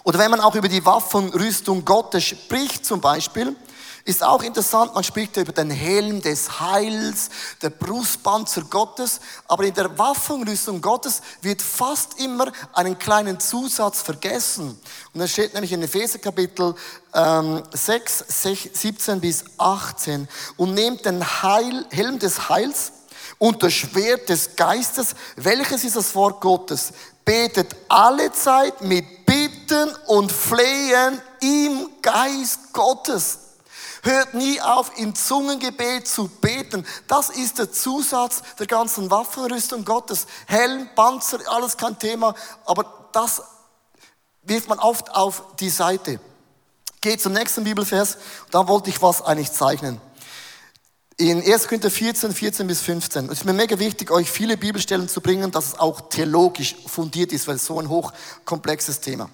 Oder 0.05 0.19
wenn 0.19 0.31
man 0.31 0.40
auch 0.40 0.55
über 0.55 0.69
die 0.69 0.87
Waffenrüstung 0.87 1.85
Gottes 1.85 2.25
spricht 2.25 2.87
zum 2.87 3.03
Beispiel, 3.03 3.55
ist 4.07 4.23
auch 4.23 4.42
interessant, 4.42 4.95
man 4.95 5.03
spricht 5.03 5.37
über 5.37 5.53
den 5.53 5.71
Helm 5.71 6.23
des 6.23 6.61
Heils, 6.61 7.29
der 7.61 7.71
Brustpanzer 7.71 8.62
Gottes, 8.62 9.21
aber 9.49 9.64
in 9.64 9.75
der 9.75 9.99
Waffenrüstung 9.99 10.81
Gottes 10.81 11.21
wird 11.42 11.61
fast 11.61 12.21
immer 12.21 12.53
einen 12.73 12.97
kleinen 12.97 13.40
Zusatz 13.40 14.03
vergessen. 14.03 14.81
Und 15.12 15.21
das 15.21 15.33
steht 15.33 15.55
nämlich 15.55 15.73
in 15.73 15.83
Epheser 15.83 16.21
Kapitel 16.21 16.77
ähm, 17.14 17.64
6, 17.73 18.25
17 18.29 19.21
bis 19.21 19.45
18. 19.59 20.29
Und 20.57 20.75
nehmt 20.75 21.05
den 21.05 21.25
Heil, 21.42 21.85
Helm 21.90 22.21
des 22.21 22.49
Heils 22.49 22.92
und 23.38 23.61
das 23.64 23.73
Schwert 23.73 24.29
des 24.29 24.55
Geistes, 24.55 25.16
welches 25.35 25.83
ist 25.83 25.97
das 25.97 26.14
Wort 26.14 26.40
Gottes, 26.40 26.92
betet 27.25 27.75
alle 27.88 28.31
Zeit 28.31 28.83
mit 28.83 29.27
Bitten 29.27 29.90
und 30.07 30.31
Flehen 30.31 31.21
im 31.40 31.88
Geist 32.01 32.73
Gottes. 32.73 33.46
Hört 34.07 34.35
nie 34.35 34.61
auf, 34.61 34.92
im 34.99 35.16
Zungengebet 35.16 36.07
zu 36.07 36.29
beten. 36.29 36.87
Das 37.09 37.29
ist 37.29 37.59
der 37.59 37.73
Zusatz 37.73 38.40
der 38.57 38.69
ganzen 38.69 39.11
Waffenrüstung 39.11 39.85
Gottes. 39.85 40.29
Helm, 40.47 40.88
Panzer, 40.95 41.40
alles 41.47 41.77
kein 41.77 41.99
Thema, 41.99 42.33
aber 42.66 43.09
das 43.12 43.42
wirft 44.45 44.69
man 44.69 44.79
oft 44.79 45.11
auf 45.12 45.42
die 45.59 45.71
Seite. 45.71 46.21
Geht 47.01 47.21
zum 47.21 47.33
nächsten 47.33 47.64
Bibelvers, 47.64 48.19
da 48.53 48.69
wollte 48.69 48.90
ich 48.90 49.03
was 49.03 49.23
eigentlich 49.23 49.51
zeichnen. 49.51 50.01
In 51.16 51.42
1. 51.42 51.66
Korinther 51.66 51.90
14, 51.90 52.33
14 52.33 52.66
bis 52.69 52.83
15. 52.83 53.25
Es 53.25 53.38
ist 53.38 53.45
mir 53.45 53.55
mega 53.55 53.77
wichtig, 53.81 54.12
euch 54.12 54.31
viele 54.31 54.57
Bibelstellen 54.57 55.09
zu 55.09 55.21
bringen, 55.21 55.51
dass 55.51 55.66
es 55.66 55.79
auch 55.81 56.03
theologisch 56.11 56.77
fundiert 56.87 57.33
ist, 57.33 57.49
weil 57.49 57.57
es 57.57 57.66
so 57.66 57.81
ein 57.81 57.88
hochkomplexes 57.88 59.01
Thema. 59.01 59.29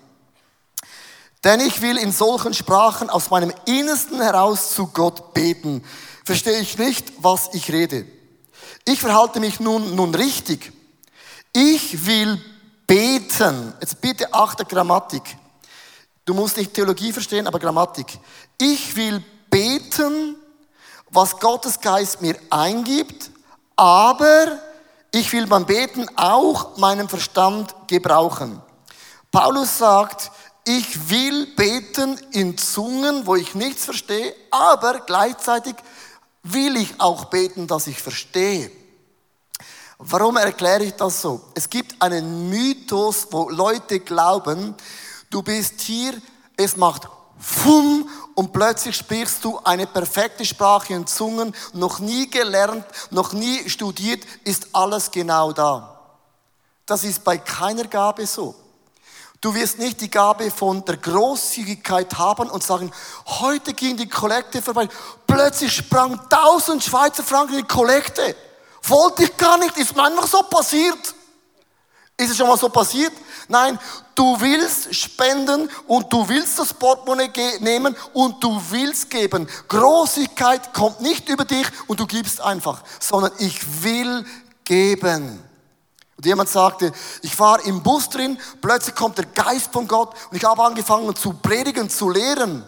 Denn 1.45 1.61
ich 1.61 1.81
will 1.83 1.97
in 1.97 2.13
solchen 2.13 2.55
Sprachen 2.55 3.11
aus 3.11 3.31
meinem 3.31 3.53
Innersten 3.67 4.21
heraus 4.21 4.75
zu 4.75 4.87
Gott 4.89 5.35
beten. 5.35 5.85
Verstehe 6.25 6.61
ich 6.61 6.79
nicht, 6.79 7.13
was 7.19 7.51
ich 7.53 7.73
rede. 7.73 8.07
Ich 8.85 9.01
verhalte 9.01 9.41
mich 9.41 9.59
nun, 9.59 9.97
nun 9.97 10.15
richtig. 10.15 10.73
Ich 11.53 12.07
will 12.07 12.41
beten. 12.87 13.75
Jetzt 13.81 14.01
bitte 14.01 14.33
achte 14.33 14.65
Grammatik. 14.65 15.37
Du 16.25 16.35
musst 16.35 16.57
nicht 16.57 16.75
Theologie 16.75 17.13
verstehen, 17.13 17.49
aber 17.49 17.59
Grammatik. 17.59 18.19
Ich 18.59 18.95
will 18.95 19.23
beten, 19.51 20.37
was 21.11 21.39
Gottes 21.41 21.81
Geist 21.81 22.23
mir 22.23 22.37
eingibt, 22.51 23.31
aber 23.77 24.59
ich 25.11 25.33
will 25.33 25.47
beim 25.47 25.67
Beten 25.67 26.07
auch 26.17 26.77
meinen 26.79 27.09
Verstand 27.09 27.75
gebrauchen. 27.89 28.63
Paulus 29.31 29.79
sagt, 29.79 30.31
ich 30.65 31.11
will 31.11 31.47
beten 31.55 32.19
in 32.31 32.57
Zungen, 32.57 33.27
wo 33.27 33.35
ich 33.35 33.55
nichts 33.55 33.85
verstehe, 33.85 34.35
aber 34.51 35.01
gleichzeitig 35.01 35.75
will 36.43 36.77
ich 36.77 37.01
auch 37.01 37.27
beten, 37.27 37.67
dass 37.67 37.87
ich 37.87 38.01
verstehe. 38.01 38.71
Warum 39.99 40.37
erkläre 40.37 40.85
ich 40.85 40.95
das 40.95 41.23
so? 41.23 41.41
Es 41.55 41.71
gibt 41.71 42.01
einen 42.03 42.49
Mythos, 42.49 43.29
wo 43.31 43.49
Leute 43.51 44.01
glauben, 44.01 44.75
du 45.31 45.43
bist 45.43 45.81
hier, 45.81 46.15
es 46.57 46.77
macht 46.77 47.09
Fum 47.39 48.09
und 48.37 48.53
plötzlich 48.53 48.97
sprichst 48.97 49.43
du 49.43 49.59
eine 49.65 49.89
perfekte 49.89 50.45
Sprache 50.45 50.95
in 50.95 51.09
Zungen, 51.09 51.53
noch 51.73 51.99
nie 51.99 52.31
gelernt, 52.31 52.85
noch 53.11 53.33
nie 53.33 53.69
studiert, 53.69 54.25
ist 54.45 54.69
alles 54.73 55.11
genau 55.11 55.53
da. 55.53 56.01
Das 56.87 57.03
ist 57.03 57.25
bei 57.25 57.39
keiner 57.39 57.85
Gabe 57.89 58.27
so. 58.27 58.55
Du 59.43 59.53
wirst 59.57 59.81
nicht 59.81 60.01
die 60.01 60.09
Gabe 60.09 60.53
von 60.53 60.85
der 60.85 60.99
Großzügigkeit 60.99 62.17
haben 62.17 62.49
und 62.49 62.63
sagen, 62.63 62.93
heute 63.27 63.75
ging 63.75 63.97
die 63.97 64.09
Kollekte 64.09 64.63
vorbei. 64.63 64.89
Plötzlich 65.27 65.73
sprang 65.73 66.17
1000 66.31 66.85
Schweizer 66.85 67.25
Franken 67.25 67.55
in 67.55 67.63
die 67.63 67.67
Kollekte. 67.67 68.37
Wollte 68.85 69.25
ich 69.25 69.37
gar 69.37 69.59
nicht, 69.59 69.77
ist 69.77 69.97
mir 69.97 70.05
einfach 70.05 70.29
so 70.29 70.45
passiert. 70.45 71.15
Ist 72.17 72.31
es 72.31 72.37
schon 72.37 72.47
mal 72.47 72.57
so 72.57 72.69
passiert? 72.69 73.13
Nein, 73.49 73.81
du 74.15 74.41
willst 74.41 74.95
spenden 74.95 75.69
und 75.89 76.13
du 76.13 76.29
willst 76.29 76.61
das 76.61 76.73
Portemonnaie 76.73 77.59
nehmen 77.59 77.97
und 78.13 78.45
du 78.45 78.63
willst 78.71 79.11
geben. 79.11 79.49
Großigkeit 79.67 80.73
kommt 80.73 81.01
nicht 81.01 81.29
über 81.29 81.45
dich 81.45 81.67
und 81.89 81.99
du 81.99 82.07
gibst 82.07 82.41
einfach, 82.41 82.81
sondern 83.01 83.33
ich 83.39 83.83
will 83.83 84.25
geben. 84.65 85.43
Und 86.23 86.27
jemand 86.27 86.51
sagte, 86.51 86.93
ich 87.23 87.37
war 87.41 87.67
im 87.67 87.83
Bus 87.83 88.09
drin, 88.09 88.39
plötzlich 88.61 88.95
kommt 88.95 89.19
der 89.19 89.25
Geist 89.25 89.73
von 89.73 89.89
Gott 89.89 90.15
und 90.31 90.37
ich 90.37 90.45
habe 90.45 90.63
angefangen 90.63 91.17
zu 91.17 91.33
predigen, 91.33 91.91
zu 91.91 92.11
lehren. 92.11 92.65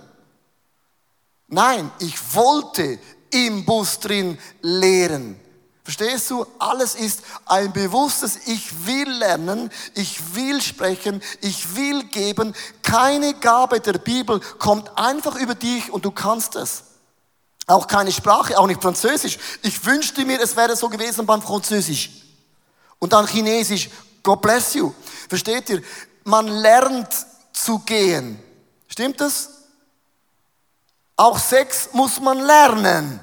Nein, 1.47 1.89
ich 2.01 2.17
wollte 2.35 2.99
im 3.31 3.65
Bus 3.65 4.01
drin 4.01 4.39
lehren. 4.61 5.39
Verstehst 5.85 6.33
du? 6.33 6.45
Alles 6.59 6.97
ist 6.97 7.23
ein 7.47 7.73
bewusstes, 7.73 8.49
ich 8.49 8.89
will 8.89 9.09
lernen, 9.09 9.71
ich 9.95 10.35
will 10.35 10.61
sprechen, 10.61 11.23
ich 11.41 11.77
will 11.77 12.03
geben. 12.07 12.57
Keine 12.83 13.35
Gabe 13.35 13.79
der 13.79 13.99
Bibel 13.99 14.41
kommt 14.59 14.99
einfach 14.99 15.37
über 15.37 15.55
dich 15.55 15.93
und 15.93 16.05
du 16.05 16.11
kannst 16.11 16.57
es. 16.57 16.83
Auch 17.69 17.87
keine 17.87 18.11
Sprache, 18.11 18.59
auch 18.59 18.67
nicht 18.67 18.83
Französisch. 18.83 19.39
Ich 19.63 19.87
wünschte 19.87 20.25
mir, 20.25 20.41
es 20.41 20.57
wäre 20.57 20.75
so 20.75 20.89
gewesen 20.89 21.25
beim 21.25 21.41
Französisch. 21.41 22.24
Und 22.99 23.13
dann 23.13 23.27
Chinesisch, 23.27 23.91
God 24.23 24.41
bless 24.41 24.75
you. 24.75 24.93
Versteht 25.29 25.69
ihr? 25.71 25.83
Man 26.25 26.49
lernt 26.49 27.09
zu 27.53 27.79
gehen. 27.81 28.43
Stimmt 28.89 29.21
das? 29.21 29.51
Auch 31.17 31.39
Sex 31.39 31.91
muss 31.93 32.21
man 32.21 32.39
lernen. 32.39 33.21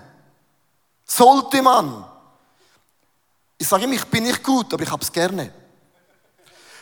Sollte 1.06 1.62
man. 1.62 2.06
Ich 3.58 3.68
sage 3.68 3.84
immer, 3.84 3.94
ich 3.94 4.06
bin 4.06 4.24
nicht 4.24 4.44
gut, 4.44 4.74
aber 4.74 4.84
ich 4.84 4.92
hab's 4.92 5.12
gerne. 5.12 5.54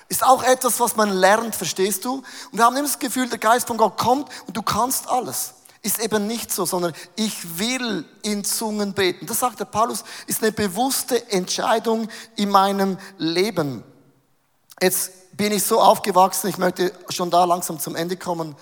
Ist 0.08 0.24
auch 0.24 0.44
etwas, 0.44 0.80
was 0.80 0.96
man 0.96 1.12
lernt, 1.12 1.56
verstehst 1.56 2.04
du? 2.06 2.16
Und 2.52 2.58
wir 2.58 2.66
haben 2.66 2.76
immer 2.76 2.88
das 2.88 2.98
Gefühl, 2.98 3.30
der 3.30 3.38
Geist 3.38 3.68
von 3.68 3.78
Gott 3.78 3.98
kommt 3.98 4.30
und 4.48 4.56
du 4.58 4.62
kannst 4.62 5.08
alles 5.08 5.54
ist 5.82 6.00
eben 6.00 6.28
nicht 6.28 6.52
so, 6.52 6.66
sondern 6.66 6.94
ich 7.16 7.58
will 7.58 8.06
in 8.22 8.44
Zungen 8.44 8.94
beten. 8.94 9.26
Das 9.26 9.40
sagt 9.40 9.60
der 9.60 9.66
Paulus, 9.66 10.04
ist 10.28 10.44
eine 10.44 10.52
bewusste 10.52 11.32
Entscheidung 11.32 12.10
in 12.36 12.50
meinem 12.50 12.98
Leben. 13.18 13.84
Jetzt 14.82 15.38
bin 15.38 15.54
ich 15.54 15.64
so 15.64 15.80
aufgewachsen, 15.80 16.50
ich 16.50 16.58
möchte 16.58 16.94
schon 17.10 17.30
da 17.30 17.46
langsam 17.46 17.80
zum 17.80 17.96
Ende 17.96 18.18
kommen. 18.18 18.56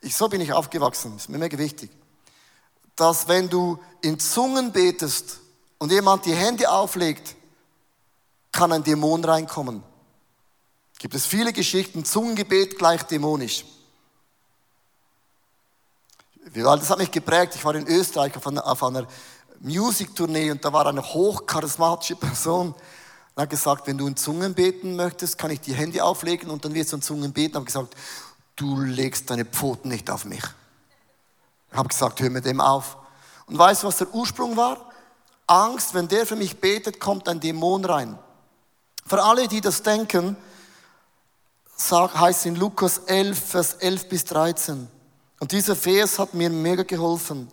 Ich, 0.00 0.16
so 0.16 0.28
bin 0.28 0.40
ich 0.40 0.52
aufgewachsen, 0.52 1.16
ist 1.16 1.28
mir 1.28 1.38
mega 1.38 1.58
wichtig. 1.58 1.90
Dass 2.94 3.26
wenn 3.26 3.48
du 3.48 3.78
in 4.00 4.20
Zungen 4.20 4.70
betest 4.70 5.40
und 5.78 5.90
jemand 5.90 6.26
die 6.26 6.34
Hände 6.34 6.70
auflegt, 6.70 7.34
kann 8.52 8.70
ein 8.72 8.84
Dämon 8.84 9.24
reinkommen. 9.24 9.82
Gibt 10.98 11.14
es 11.14 11.26
viele 11.26 11.52
Geschichten, 11.52 12.04
Zungengebet 12.04 12.78
gleich 12.78 13.02
dämonisch. 13.02 13.64
Das 16.54 16.90
hat 16.90 16.98
mich 16.98 17.10
geprägt. 17.10 17.54
Ich 17.54 17.64
war 17.64 17.74
in 17.74 17.86
Österreich 17.86 18.36
auf 18.36 18.46
einer, 18.46 18.66
auf 18.66 18.82
einer 18.82 19.06
Musiktournee 19.60 20.50
und 20.50 20.64
da 20.64 20.72
war 20.72 20.86
eine 20.86 21.02
hochcharismatische 21.02 22.16
Person. 22.16 22.74
Er 23.34 23.42
hat 23.44 23.50
gesagt, 23.50 23.86
wenn 23.86 23.96
du 23.96 24.06
in 24.06 24.16
Zungen 24.16 24.52
beten 24.52 24.94
möchtest, 24.94 25.38
kann 25.38 25.50
ich 25.50 25.60
die 25.60 25.72
Hände 25.72 26.04
auflegen 26.04 26.50
und 26.50 26.64
dann 26.64 26.74
wirst 26.74 26.92
du 26.92 26.96
in 26.96 27.02
Zungen 27.02 27.32
beten. 27.32 27.52
Ich 27.52 27.56
habe 27.56 27.64
gesagt, 27.64 27.94
du 28.56 28.80
legst 28.80 29.30
deine 29.30 29.46
Pfoten 29.46 29.88
nicht 29.88 30.10
auf 30.10 30.26
mich. 30.26 30.42
Ich 31.70 31.78
habe 31.78 31.88
gesagt, 31.88 32.20
hör 32.20 32.28
mit 32.28 32.44
dem 32.44 32.60
auf. 32.60 32.98
Und 33.46 33.56
weißt 33.56 33.82
du, 33.82 33.86
was 33.86 33.96
der 33.98 34.12
Ursprung 34.12 34.56
war? 34.56 34.90
Angst, 35.46 35.94
wenn 35.94 36.08
der 36.08 36.26
für 36.26 36.36
mich 36.36 36.60
betet, 36.60 37.00
kommt 37.00 37.28
ein 37.28 37.40
Dämon 37.40 37.84
rein. 37.84 38.18
Für 39.06 39.22
alle, 39.22 39.48
die 39.48 39.60
das 39.60 39.82
denken, 39.82 40.36
heißt 41.90 42.46
in 42.46 42.56
Lukas 42.56 42.98
11, 42.98 43.38
Vers 43.38 43.74
11 43.74 44.08
bis 44.08 44.24
13. 44.24 44.88
Und 45.42 45.50
dieser 45.50 45.74
Vers 45.74 46.20
hat 46.20 46.34
mir 46.34 46.50
mega 46.50 46.84
geholfen. 46.84 47.48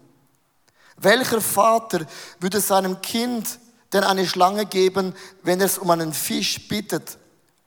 Welcher 0.98 1.42
Vater 1.42 2.06
würde 2.40 2.62
seinem 2.62 3.02
Kind 3.02 3.58
denn 3.92 4.04
eine 4.04 4.28
Schlange 4.28 4.68
geben, 4.68 5.16
wenn 5.42 5.60
es 5.60 5.80
um 5.80 5.90
einen 5.90 6.14
Fisch 6.14 6.68
bittet? 6.68 7.18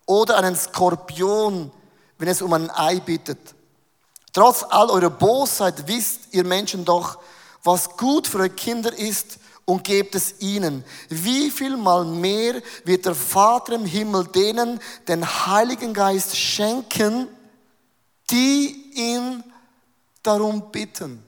Oder 0.07 0.37
einen 0.37 0.55
Skorpion, 0.55 1.73
wenn 2.19 2.29
es 2.29 2.41
um 2.41 2.53
ein 2.53 2.71
Ei 2.71 3.01
bittet? 3.01 3.41
Trotz 4.33 4.63
all 4.63 4.91
eurer 4.91 5.11
Bosheit 5.11 5.89
wisst 5.89 6.29
ihr 6.31 6.45
Menschen 6.45 6.85
doch, 6.85 7.19
was 7.65 7.97
gut 7.97 8.29
für 8.29 8.39
eure 8.39 8.51
Kinder 8.51 8.97
ist 8.97 9.41
und 9.65 9.83
gebt 9.83 10.15
es 10.15 10.41
ihnen. 10.41 10.85
Wie 11.09 11.51
viel 11.51 11.77
mal 11.77 12.05
mehr 12.05 12.63
wird 12.85 13.07
der 13.07 13.17
Vater 13.17 13.73
im 13.73 13.87
Himmel 13.87 14.29
denen 14.29 14.79
den 15.09 15.27
Heiligen 15.27 15.93
Geist 15.93 16.37
schenken, 16.37 17.27
die 18.31 18.93
ihn 18.95 19.43
darum 20.23 20.71
bitten. 20.71 21.25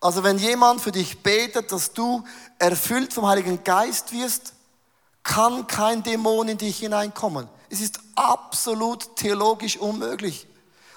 Also 0.00 0.22
wenn 0.22 0.38
jemand 0.38 0.80
für 0.80 0.92
dich 0.92 1.22
betet, 1.22 1.72
dass 1.72 1.92
du 1.92 2.22
erfüllt 2.58 3.12
vom 3.12 3.26
Heiligen 3.26 3.64
Geist 3.64 4.12
wirst, 4.12 4.52
kann 5.22 5.66
kein 5.66 6.02
Dämon 6.02 6.48
in 6.48 6.58
dich 6.58 6.78
hineinkommen. 6.78 7.48
Es 7.68 7.80
ist 7.80 7.98
absolut 8.14 9.16
theologisch 9.16 9.76
unmöglich. 9.76 10.46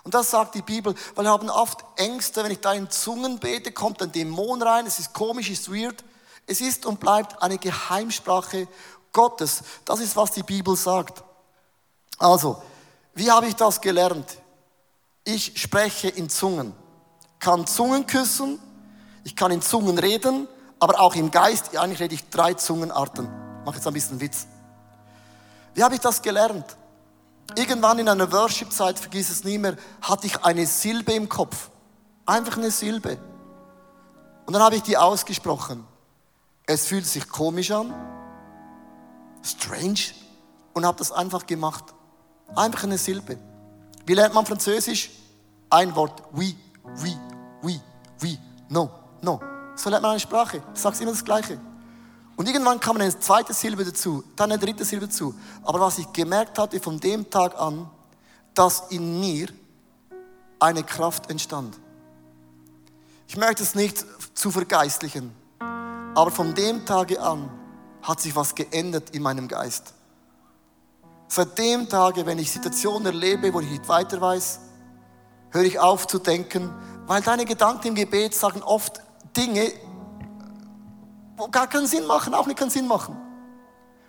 Und 0.04 0.14
das 0.14 0.30
sagt 0.30 0.56
die 0.56 0.62
Bibel, 0.62 0.94
weil 1.16 1.26
wir 1.26 1.32
haben 1.32 1.50
oft 1.50 1.84
Ängste, 1.96 2.44
wenn 2.44 2.52
ich 2.52 2.60
da 2.60 2.74
in 2.74 2.90
Zungen 2.90 3.40
bete, 3.40 3.72
kommt 3.72 4.02
ein 4.02 4.12
Dämon 4.12 4.62
rein, 4.62 4.86
es 4.86 5.00
ist 5.00 5.14
komisch, 5.14 5.50
es 5.50 5.62
ist 5.62 5.74
weird. 5.74 6.04
Es 6.46 6.62
ist 6.62 6.86
und 6.88 7.00
bleibt 7.00 7.42
eine 7.44 7.60
Geheimsprache 7.60 8.68
Gottes. 9.14 9.62
Das 9.86 10.00
ist, 10.00 10.16
was 10.16 10.32
die 10.32 10.42
Bibel 10.42 10.76
sagt. 10.76 11.24
Also, 12.18 12.62
wie 13.14 13.30
habe 13.30 13.48
ich 13.48 13.56
das 13.56 13.80
gelernt? 13.80 14.38
Ich 15.32 15.62
spreche 15.62 16.08
in 16.08 16.28
Zungen, 16.28 16.74
kann 17.38 17.68
Zungen 17.68 18.08
küssen, 18.08 18.58
ich 19.24 19.36
kann 19.36 19.52
in 19.52 19.62
Zungen 19.62 20.00
reden, 20.00 20.48
aber 20.80 21.00
auch 21.00 21.14
im 21.14 21.30
Geist, 21.30 21.78
eigentlich 21.78 22.00
rede 22.00 22.16
ich 22.16 22.30
drei 22.30 22.56
Zungenarten. 22.56 23.26
Ich 23.60 23.66
mache 23.66 23.76
jetzt 23.76 23.86
ein 23.86 23.94
bisschen 23.94 24.20
Witz. 24.20 24.48
Wie 25.76 25.84
habe 25.84 25.94
ich 25.94 26.02
das 26.02 26.24
gelernt? 26.24 26.66
Irgendwann 27.56 28.00
in 28.00 28.10
einer 28.10 28.32
Worship-Zeit, 28.32 28.98
vergiss 28.98 29.30
es 29.30 29.44
nie 29.44 29.60
mehr, 29.60 29.78
hatte 30.02 30.26
ich 30.26 30.44
eine 30.44 30.66
Silbe 30.66 31.14
im 31.14 31.30
Kopf. 31.30 31.70
Einfach 32.26 32.58
eine 32.58 32.72
Silbe. 32.72 33.20
Und 34.48 34.54
dann 34.54 34.64
habe 34.64 34.78
ich 34.78 34.82
die 34.82 34.98
ausgesprochen. 34.98 35.86
Es 36.66 36.88
fühlt 36.88 37.06
sich 37.06 37.30
komisch 37.30 37.70
an, 37.70 37.94
strange, 39.44 40.00
und 40.74 40.88
habe 40.88 40.98
das 40.98 41.12
einfach 41.12 41.46
gemacht. 41.46 41.84
Einfach 42.56 42.84
eine 42.84 42.98
Silbe. 42.98 43.38
Wie 44.08 44.16
lernt 44.16 44.34
man 44.34 44.44
Französisch? 44.44 45.12
Ein 45.70 45.96
Wort. 45.96 46.24
Oui, 46.34 46.56
oui, 47.02 47.16
oui, 47.62 47.80
oui, 48.22 48.40
no, 48.70 48.90
no. 49.22 49.40
So 49.76 49.90
lernt 49.90 50.04
man 50.04 50.12
eine 50.12 50.20
Sprache. 50.20 50.60
Du 50.60 50.80
sagst 50.80 51.02
immer 51.02 51.12
das 51.12 51.24
Gleiche. 51.24 51.60
Und 52.36 52.48
irgendwann 52.48 52.80
kam 52.80 52.96
eine 52.96 53.20
zweite 53.20 53.54
Silbe 53.54 53.84
dazu, 53.84 54.24
dann 54.36 54.52
eine 54.52 54.60
dritte 54.60 54.86
Silbe 54.86 55.08
dazu. 55.08 55.36
Aber 55.64 55.82
was 55.82 55.98
ich 55.98 56.12
gemerkt 56.14 56.58
hatte 56.58 56.80
von 56.80 57.00
dem 57.00 57.30
Tag 57.30 57.60
an, 57.60 57.90
dass 58.54 58.84
in 58.90 59.20
mir 59.20 59.50
eine 60.60 60.84
Kraft 60.84 61.30
entstand. 61.30 61.78
Ich 63.28 63.38
möchte 63.38 63.64
es 63.64 63.76
nicht 63.76 64.06
zu 64.34 64.52
vergeistlichen, 64.52 65.32
aber 66.16 66.32
von 66.32 66.56
dem 66.56 66.86
Tage 66.86 67.22
an 67.22 67.50
hat 68.02 68.22
sich 68.22 68.36
was 68.36 68.56
geändert 68.56 69.12
in 69.12 69.22
meinem 69.22 69.48
Geist. 69.48 69.94
Seit 71.28 71.58
dem 71.58 71.88
Tage, 71.88 72.26
wenn 72.26 72.40
ich 72.40 72.52
Situationen 72.52 73.06
erlebe, 73.06 73.54
wo 73.54 73.60
ich 73.60 73.70
nicht 73.70 73.88
weiter 73.88 74.20
weiß, 74.20 74.60
höre 75.52 75.64
ich 75.64 75.80
auf 75.80 76.08
zu 76.08 76.20
denken, 76.20 76.74
weil 77.08 77.22
deine 77.22 77.46
Gedanken 77.46 77.88
im 77.88 77.96
Gebet 77.96 78.36
sagen 78.36 78.62
oft 78.62 79.02
Dinge, 79.36 79.72
wo 81.38 81.48
gar 81.48 81.68
keinen 81.68 81.88
Sinn 81.88 82.06
machen, 82.06 82.34
auch 82.34 82.46
nicht 82.46 82.60
keinen 82.60 82.70
Sinn 82.70 82.88
machen. 82.88 83.16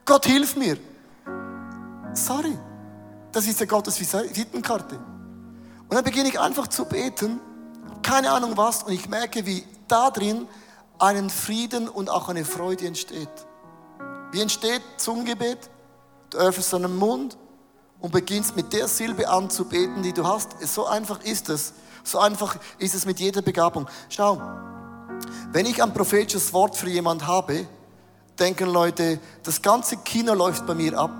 Gott 0.04 0.26
hilf 0.26 0.56
mir. 0.56 0.76
Sorry, 2.12 2.58
das 3.32 3.46
ist 3.46 3.60
ja 3.60 3.66
Gottes 3.66 4.00
Visitenkarte. 4.00 4.96
Und 4.96 5.94
dann 5.94 6.04
beginne 6.04 6.28
ich 6.28 6.38
einfach 6.38 6.66
zu 6.66 6.84
beten, 6.84 7.40
keine 8.02 8.30
Ahnung 8.30 8.56
was, 8.56 8.82
und 8.82 8.92
ich 8.92 9.08
merke, 9.08 9.46
wie 9.46 9.64
da 9.88 10.10
drin 10.10 10.46
einen 10.98 11.30
Frieden 11.30 11.88
und 11.88 12.10
auch 12.10 12.28
eine 12.28 12.44
Freude 12.44 12.86
entsteht. 12.86 13.28
Wie 14.32 14.40
entsteht 14.40 14.82
Zungengebet? 14.96 15.70
Du 16.30 16.38
öffnest 16.38 16.72
deinen 16.72 16.96
Mund 16.96 17.36
und 18.00 18.12
beginnst 18.12 18.56
mit 18.56 18.72
der 18.72 18.88
Silbe 18.88 19.28
anzubeten, 19.28 20.02
die 20.02 20.12
du 20.12 20.26
hast. 20.26 20.50
So 20.66 20.86
einfach 20.86 21.20
ist 21.22 21.48
es. 21.48 21.74
So 22.02 22.18
einfach 22.18 22.56
ist 22.78 22.94
es 22.94 23.04
mit 23.04 23.20
jeder 23.20 23.42
Begabung. 23.42 23.86
Schau, 24.08 24.40
wenn 25.52 25.66
ich 25.66 25.82
ein 25.82 25.92
prophetisches 25.92 26.52
Wort 26.52 26.76
für 26.76 26.88
jemand 26.88 27.26
habe, 27.26 27.66
denken 28.38 28.70
Leute, 28.70 29.20
das 29.42 29.60
ganze 29.60 29.98
Kino 29.98 30.32
läuft 30.34 30.66
bei 30.66 30.74
mir 30.74 30.98
ab. 30.98 31.10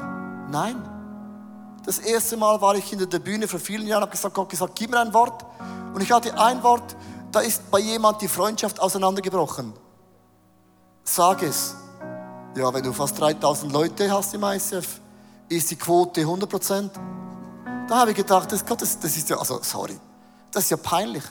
Nein. 0.51 0.83
Das 1.85 1.99
erste 1.99 2.37
Mal 2.37 2.61
war 2.61 2.75
ich 2.75 2.85
hinter 2.85 3.07
der 3.07 3.19
Bühne 3.19 3.49
vor 3.49 3.61
vielen 3.61 3.87
Jahren, 3.87 4.03
habe 4.03 4.11
gesagt, 4.11 4.35
Gott 4.35 4.49
gesagt, 4.49 4.75
gib 4.75 4.91
mir 4.91 5.01
ein 5.01 5.13
Wort. 5.13 5.45
Und 5.95 6.03
ich 6.03 6.13
hatte 6.13 6.39
ein 6.39 6.63
Wort, 6.63 6.97
da 7.33 7.41
ist 7.41 7.71
bei 7.71 7.79
jemand 7.79 8.21
die 8.23 8.29
Freundschaft 8.29 8.81
auseinandergebrochen. 8.81 9.73
Sag 11.05 11.43
es. 11.43 11.75
Ja, 12.57 12.73
wenn 12.73 12.83
du 12.83 12.93
fast 12.93 13.19
3000 13.21 13.73
Leute 13.73 14.11
hast 14.11 14.35
im 14.35 14.43
ICF, 14.43 15.01
ist 15.51 15.71
die 15.71 15.77
Quote 15.77 16.21
100 16.21 16.49
Prozent. 16.49 16.93
Da 17.89 17.99
habe 17.99 18.13
ich 18.13 18.17
gedacht, 18.17 18.51
das, 18.53 18.65
Gott, 18.65 18.81
das, 18.81 18.99
das 18.99 19.17
ist 19.17 19.29
ja, 19.29 19.37
also 19.37 19.61
sorry, 19.63 19.99
das 20.53 20.65
ist 20.65 20.71
ja 20.71 20.77
peinlich. 20.77 21.25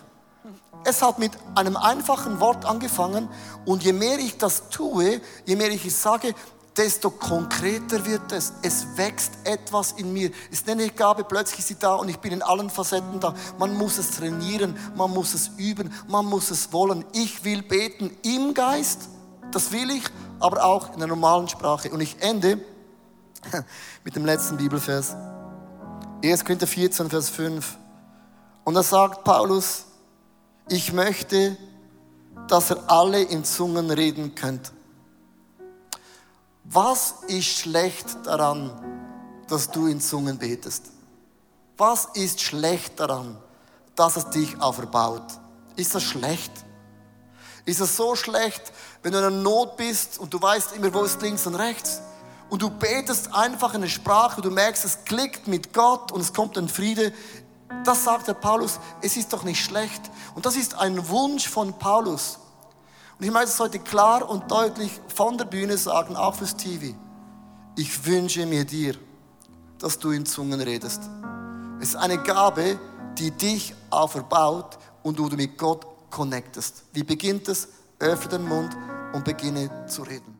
Es 0.83 1.01
hat 1.01 1.19
mit 1.19 1.31
einem 1.55 1.75
einfachen 1.75 2.39
Wort 2.39 2.65
angefangen 2.65 3.29
und 3.65 3.83
je 3.83 3.93
mehr 3.93 4.19
ich 4.19 4.37
das 4.37 4.69
tue, 4.69 5.21
je 5.45 5.55
mehr 5.55 5.71
ich 5.71 5.85
es 5.85 6.01
sage, 6.01 6.33
desto 6.75 7.09
konkreter 7.09 8.05
wird 8.05 8.31
es. 8.31 8.53
Es 8.61 8.85
wächst 8.95 9.33
etwas 9.43 9.93
in 9.93 10.13
mir. 10.13 10.31
Es 10.51 10.59
ist 10.59 10.69
eine 10.69 10.89
Gabe, 10.89 11.23
plötzlich 11.23 11.59
ist 11.59 11.67
sie 11.69 11.79
da 11.79 11.95
und 11.95 12.09
ich 12.09 12.17
bin 12.17 12.31
in 12.31 12.41
allen 12.41 12.69
Facetten 12.69 13.19
da. 13.19 13.33
Man 13.57 13.77
muss 13.77 13.97
es 13.97 14.11
trainieren, 14.11 14.77
man 14.95 15.11
muss 15.11 15.33
es 15.33 15.51
üben, 15.57 15.93
man 16.07 16.25
muss 16.25 16.51
es 16.51 16.71
wollen. 16.71 17.05
Ich 17.13 17.43
will 17.43 17.61
beten 17.61 18.15
im 18.23 18.53
Geist, 18.53 19.09
das 19.51 19.71
will 19.71 19.89
ich, 19.91 20.03
aber 20.39 20.63
auch 20.63 20.93
in 20.93 20.99
der 20.99 21.07
normalen 21.07 21.49
Sprache. 21.49 21.89
Und 21.89 21.99
ich 21.99 22.21
ende 22.21 22.59
mit 24.03 24.15
dem 24.15 24.25
letzten 24.25 24.57
Bibelvers. 24.57 25.15
1. 26.23 26.43
Korinther 26.43 26.67
14, 26.67 27.09
Vers 27.09 27.29
5. 27.29 27.77
Und 28.63 28.73
da 28.73 28.83
sagt 28.83 29.23
Paulus, 29.23 29.85
ich 30.67 30.93
möchte, 30.93 31.57
dass 32.47 32.71
ihr 32.71 32.89
alle 32.89 33.21
in 33.21 33.43
Zungen 33.43 33.89
reden 33.89 34.35
könnt. 34.35 34.71
Was 36.65 37.15
ist 37.27 37.47
schlecht 37.47 38.07
daran, 38.25 38.71
dass 39.47 39.71
du 39.71 39.87
in 39.87 39.99
Zungen 40.01 40.37
betest? 40.37 40.91
Was 41.77 42.05
ist 42.13 42.41
schlecht 42.41 42.99
daran, 42.99 43.37
dass 43.95 44.17
es 44.17 44.29
dich 44.29 44.61
auferbaut? 44.61 45.23
Ist 45.75 45.95
das 45.95 46.03
schlecht? 46.03 46.51
Ist 47.65 47.79
es 47.79 47.95
so 47.95 48.15
schlecht, 48.15 48.71
wenn 49.01 49.13
du 49.13 49.19
in 49.19 49.25
einer 49.25 49.35
Not 49.35 49.77
bist 49.77 50.19
und 50.19 50.33
du 50.33 50.41
weißt 50.41 50.73
immer, 50.75 50.93
wo 50.93 51.03
ist 51.03 51.21
links 51.21 51.47
und 51.47 51.55
rechts? 51.55 52.01
Und 52.49 52.61
du 52.61 52.69
betest 52.69 53.33
einfach 53.33 53.73
in 53.73 53.81
eine 53.81 53.89
Sprache, 53.89 54.41
du 54.41 54.49
merkst, 54.49 54.83
es 54.83 55.05
klickt 55.05 55.47
mit 55.47 55.73
Gott 55.73 56.11
und 56.11 56.21
es 56.21 56.33
kommt 56.33 56.57
ein 56.57 56.67
Friede. 56.67 57.13
Das 57.83 58.03
sagt 58.03 58.27
der 58.27 58.33
Paulus, 58.33 58.79
es 59.01 59.17
ist 59.17 59.31
doch 59.31 59.43
nicht 59.43 59.63
schlecht. 59.63 60.01
Und 60.33 60.45
das 60.45 60.55
ist 60.55 60.75
ein 60.75 61.07
Wunsch 61.09 61.47
von 61.47 61.77
Paulus. 61.77 62.39
Und 63.19 63.25
ich 63.25 63.31
möchte 63.31 63.49
es 63.49 63.59
heute 63.59 63.79
klar 63.79 64.27
und 64.27 64.49
deutlich 64.49 64.91
von 65.13 65.37
der 65.37 65.45
Bühne 65.45 65.77
sagen, 65.77 66.15
auch 66.15 66.35
fürs 66.35 66.55
TV. 66.55 66.95
Ich 67.75 68.05
wünsche 68.05 68.45
mir 68.45 68.65
dir, 68.65 68.95
dass 69.77 69.99
du 69.99 70.11
in 70.11 70.25
Zungen 70.25 70.59
redest. 70.59 71.01
Es 71.79 71.89
ist 71.89 71.95
eine 71.95 72.17
Gabe, 72.17 72.79
die 73.17 73.31
dich 73.31 73.75
auferbaut 73.89 74.77
und 75.03 75.19
du 75.19 75.27
mit 75.27 75.57
Gott 75.57 75.85
connectest. 76.09 76.83
Wie 76.93 77.03
beginnt 77.03 77.47
es? 77.47 77.67
Öffne 77.99 78.37
den 78.37 78.47
Mund 78.47 78.75
und 79.13 79.23
beginne 79.23 79.85
zu 79.87 80.03
reden. 80.03 80.39